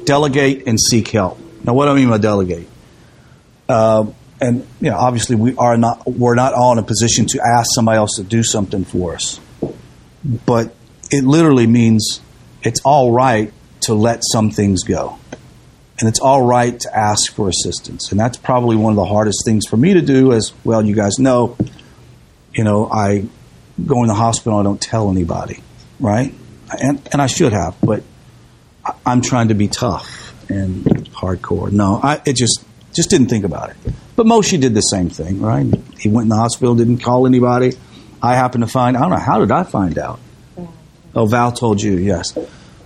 Delegate 0.04 0.66
and 0.66 0.78
seek 0.80 1.08
help. 1.08 1.38
Now, 1.64 1.74
what 1.74 1.84
do 1.84 1.92
I 1.92 1.94
mean 1.94 2.08
by 2.08 2.18
delegate? 2.18 2.66
Uh, 3.68 4.06
and 4.40 4.66
you 4.80 4.90
know, 4.90 4.96
obviously 4.96 5.36
we 5.36 5.56
are 5.56 5.76
not 5.76 6.06
we're 6.06 6.34
not 6.34 6.54
all 6.54 6.72
in 6.72 6.78
a 6.78 6.82
position 6.82 7.26
to 7.26 7.40
ask 7.40 7.68
somebody 7.74 7.98
else 7.98 8.16
to 8.16 8.24
do 8.24 8.42
something 8.42 8.84
for 8.84 9.14
us. 9.14 9.40
But 10.24 10.74
it 11.10 11.24
literally 11.24 11.66
means 11.66 12.20
it's 12.62 12.80
all 12.84 13.12
right 13.12 13.52
to 13.82 13.94
let 13.94 14.22
some 14.32 14.50
things 14.50 14.82
go. 14.84 15.18
And 15.98 16.08
it's 16.08 16.20
all 16.20 16.42
right 16.42 16.78
to 16.78 16.96
ask 16.96 17.32
for 17.32 17.48
assistance. 17.48 18.10
And 18.10 18.20
that's 18.20 18.36
probably 18.36 18.76
one 18.76 18.92
of 18.92 18.96
the 18.96 19.04
hardest 19.04 19.44
things 19.44 19.64
for 19.68 19.76
me 19.76 19.94
to 19.94 20.02
do 20.02 20.32
as 20.32 20.52
well 20.64 20.84
you 20.84 20.94
guys 20.94 21.18
know. 21.18 21.56
You 22.54 22.64
know, 22.64 22.88
I 22.90 23.26
go 23.84 24.02
in 24.02 24.08
the 24.08 24.14
hospital 24.14 24.58
I 24.58 24.62
don't 24.62 24.80
tell 24.80 25.10
anybody, 25.10 25.62
right? 26.00 26.32
And 26.80 27.06
and 27.12 27.20
I 27.20 27.26
should 27.26 27.52
have, 27.52 27.76
but 27.80 28.02
I'm 29.04 29.22
trying 29.22 29.48
to 29.48 29.54
be 29.54 29.68
tough 29.68 30.34
and 30.50 30.84
hardcore. 31.10 31.70
No, 31.70 32.00
I 32.02 32.20
it 32.24 32.36
just 32.36 32.64
just 32.94 33.10
didn't 33.10 33.28
think 33.28 33.44
about 33.44 33.70
it. 33.70 33.76
But 34.16 34.26
Moshe 34.26 34.60
did 34.60 34.74
the 34.74 34.80
same 34.80 35.08
thing, 35.10 35.40
right? 35.40 35.66
He 35.98 36.08
went 36.08 36.24
in 36.24 36.28
the 36.30 36.36
hospital, 36.36 36.74
didn't 36.74 36.98
call 36.98 37.26
anybody. 37.26 37.72
I 38.22 38.34
happened 38.34 38.64
to 38.64 38.70
find 38.70 38.96
I 38.96 39.00
don't 39.00 39.10
know 39.10 39.16
how 39.16 39.38
did 39.38 39.50
I 39.50 39.64
find 39.64 39.98
out? 39.98 40.20
Oh, 41.14 41.26
Val 41.26 41.52
told 41.52 41.80
you, 41.80 41.96
yes, 41.96 42.36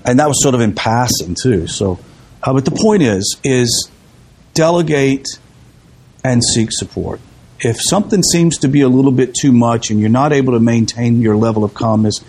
and 0.04 0.18
that 0.18 0.28
was 0.28 0.42
sort 0.42 0.54
of 0.54 0.60
in 0.60 0.74
passing 0.74 1.36
too. 1.40 1.66
So, 1.66 1.98
uh, 2.42 2.52
but 2.52 2.64
the 2.64 2.70
point 2.70 3.02
is, 3.02 3.36
is 3.44 3.90
delegate 4.54 5.26
and 6.24 6.42
seek 6.42 6.70
support. 6.72 7.20
If 7.60 7.76
something 7.80 8.22
seems 8.22 8.58
to 8.58 8.68
be 8.68 8.80
a 8.80 8.88
little 8.88 9.12
bit 9.12 9.34
too 9.34 9.52
much 9.52 9.90
and 9.90 10.00
you're 10.00 10.08
not 10.10 10.32
able 10.32 10.54
to 10.54 10.60
maintain 10.60 11.20
your 11.20 11.36
level 11.36 11.62
of 11.62 11.74
calmness, 11.74 12.20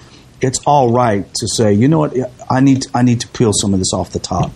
it's 0.42 0.60
all 0.66 0.92
right 0.92 1.26
to 1.36 1.48
say, 1.48 1.74
you 1.74 1.88
know 1.88 2.00
what, 2.00 2.16
I 2.50 2.60
need 2.60 2.86
I 2.94 3.02
need 3.02 3.22
to 3.22 3.28
peel 3.30 3.52
some 3.54 3.74
of 3.74 3.80
this 3.80 3.94
off 3.94 4.12
the 4.12 4.20
top. 4.20 4.52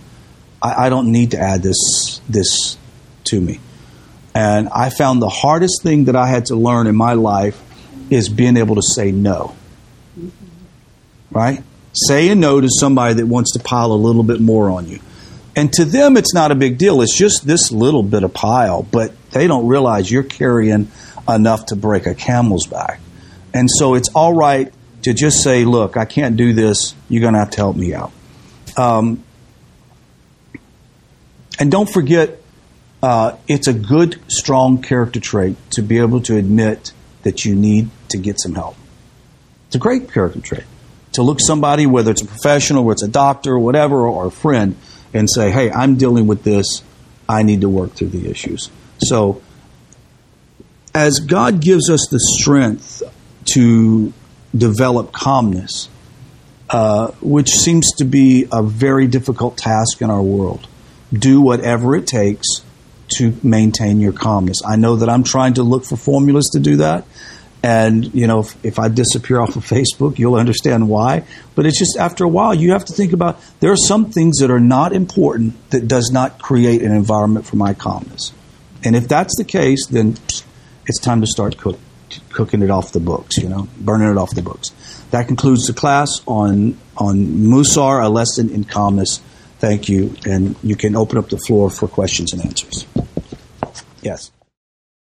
I, 0.62 0.86
I 0.86 0.90
don't 0.90 1.12
need 1.12 1.32
to 1.32 1.40
add 1.40 1.64
this 1.64 2.22
this 2.30 2.78
to 3.26 3.42
me. 3.42 3.60
And 4.36 4.70
I 4.70 4.92
found 4.92 5.22
the 5.22 5.30
hardest 5.30 5.82
thing 5.82 6.06
that 6.06 6.16
I 6.16 6.28
had 6.28 6.48
to 6.48 6.56
learn 6.56 6.86
in 6.86 6.96
my 6.96 7.14
life 7.14 7.60
is 8.12 8.30
being 8.30 8.56
able 8.56 8.76
to 8.76 8.84
say 8.84 9.12
no. 9.12 9.56
Right? 11.32 11.64
Saying 12.08 12.40
no 12.40 12.62
to 12.62 12.70
somebody 12.70 13.16
that 13.16 13.26
wants 13.26 13.54
to 13.54 13.60
pile 13.60 13.92
a 13.92 13.94
little 13.94 14.24
bit 14.24 14.40
more 14.40 14.70
on 14.70 14.88
you. 14.88 15.00
And 15.58 15.74
to 15.74 15.86
them, 15.86 16.18
it's 16.18 16.36
not 16.36 16.52
a 16.52 16.56
big 16.56 16.78
deal. 16.78 17.02
It's 17.02 17.18
just 17.18 17.46
this 17.46 17.72
little 17.72 18.04
bit 18.04 18.24
of 18.24 18.32
pile, 18.32 18.84
but 18.84 19.12
they 19.32 19.48
don't 19.48 19.68
realize 19.68 20.10
you're 20.10 20.22
carrying 20.22 20.92
enough 21.28 21.66
to 21.68 21.76
break 21.76 22.06
a 22.06 22.14
camel's 22.14 22.68
back. 22.68 23.02
And 23.56 23.68
so 23.70 23.96
it's 23.96 24.10
all 24.10 24.34
right 24.34 24.72
to 25.02 25.16
just 25.16 25.42
say, 25.42 25.66
look, 25.66 25.98
I 25.98 26.06
can't 26.06 26.38
do 26.38 26.54
this. 26.54 26.94
You're 27.10 27.22
going 27.22 27.34
to 27.34 27.40
have 27.40 27.50
to 27.50 27.58
help 27.58 27.76
me 27.76 27.96
out. 27.96 28.12
Um, 28.78 29.24
and 31.60 31.72
don't 31.72 31.90
forget, 31.90 32.40
uh, 33.02 33.36
it's 33.48 33.68
a 33.68 33.74
good, 33.74 34.22
strong 34.28 34.84
character 34.84 35.20
trait 35.20 35.58
to 35.72 35.82
be 35.82 35.98
able 35.98 36.22
to 36.22 36.38
admit 36.38 36.94
that 37.24 37.46
you 37.46 37.56
need 37.56 37.90
to 38.10 38.20
get 38.20 38.40
some 38.40 38.54
help. 38.54 38.76
It's 39.66 39.76
a 39.76 39.80
great 39.80 40.14
character 40.14 40.40
trait 40.40 40.66
to 41.14 41.24
look 41.24 41.40
somebody, 41.42 41.88
whether 41.88 42.12
it's 42.12 42.22
a 42.22 42.28
professional, 42.28 42.84
whether 42.84 42.94
it's 42.94 43.04
a 43.04 43.08
doctor, 43.08 43.54
or 43.54 43.60
whatever, 43.60 44.08
or 44.08 44.28
a 44.28 44.32
friend, 44.32 44.76
and 45.14 45.30
say, 45.30 45.52
"Hey, 45.52 45.72
I'm 45.72 45.96
dealing 45.96 46.28
with 46.28 46.44
this. 46.44 46.82
I 47.30 47.44
need 47.44 47.62
to 47.62 47.70
work 47.70 47.94
through 47.94 48.10
the 48.10 48.30
issues." 48.30 48.70
So, 49.00 49.42
as 50.94 51.20
God 51.20 51.60
gives 51.60 51.90
us 51.90 52.08
the 52.10 52.20
strength 52.20 53.04
to 53.54 54.14
develop 54.56 55.12
calmness, 55.12 55.90
uh, 56.70 57.12
which 57.22 57.50
seems 57.50 57.92
to 57.98 58.06
be 58.06 58.48
a 58.52 58.64
very 58.64 59.08
difficult 59.08 59.58
task 59.58 60.02
in 60.02 60.10
our 60.10 60.22
world, 60.22 60.68
do 61.14 61.40
whatever 61.42 61.96
it 61.96 62.08
takes 62.08 62.48
to 63.10 63.38
maintain 63.42 64.02
your 64.02 64.12
calmness. 64.12 64.58
I 64.66 64.76
know 64.76 64.98
that 64.98 65.10
I'm 65.10 65.24
trying 65.24 65.54
to 65.56 65.64
look 65.64 65.86
for 65.86 65.96
formulas 65.96 66.50
to 66.54 66.60
do 66.60 66.78
that. 66.78 67.06
And, 67.64 68.14
you 68.14 68.28
know, 68.28 68.42
if, 68.42 68.66
if 68.66 68.80
I 68.80 68.88
disappear 68.88 69.42
off 69.42 69.56
of 69.56 69.66
Facebook, 69.66 70.20
you'll 70.20 70.36
understand 70.36 70.88
why. 70.88 71.24
But 71.56 71.66
it's 71.66 71.80
just 71.80 71.98
after 71.98 72.24
a 72.24 72.28
while, 72.28 72.54
you 72.54 72.72
have 72.72 72.86
to 72.86 72.94
think 72.94 73.14
about 73.14 73.40
there 73.60 73.72
are 73.72 73.78
some 73.78 74.12
things 74.12 74.38
that 74.38 74.52
are 74.52 74.60
not 74.60 74.94
important 74.94 75.72
that 75.72 75.88
does 75.88 76.12
not 76.14 76.40
create 76.40 76.82
an 76.82 76.92
environment 76.92 77.46
for 77.46 77.56
my 77.56 77.74
calmness. 77.74 78.32
And 78.84 78.96
if 78.96 79.08
that's 79.08 79.36
the 79.38 79.44
case, 79.44 79.88
then 79.88 80.18
it's 80.86 81.00
time 81.02 81.22
to 81.22 81.28
start 81.28 81.58
cook, 81.58 81.80
cooking 82.30 82.62
it 82.62 82.70
off 82.70 82.92
the 82.92 83.00
books, 83.00 83.38
you 83.38 83.50
know, 83.50 83.68
burning 83.80 84.10
it 84.10 84.18
off 84.18 84.36
the 84.36 84.44
books. 84.44 84.70
That 85.12 85.28
concludes 85.28 85.68
the 85.68 85.74
class 85.74 86.22
on, 86.28 86.78
on 86.96 87.18
Mussar, 87.18 88.04
a 88.04 88.10
lesson 88.10 88.50
in 88.50 88.66
calmness. 88.66 89.20
Thank 89.60 89.90
you. 89.90 90.16
And 90.26 90.56
you 90.62 90.76
can 90.76 90.96
open 90.96 91.18
up 91.18 91.30
the 91.30 91.38
floor 91.40 91.70
for 91.72 91.88
questions 91.88 92.34
and 92.34 92.46
answers. 92.46 92.86
Yes. 94.02 94.32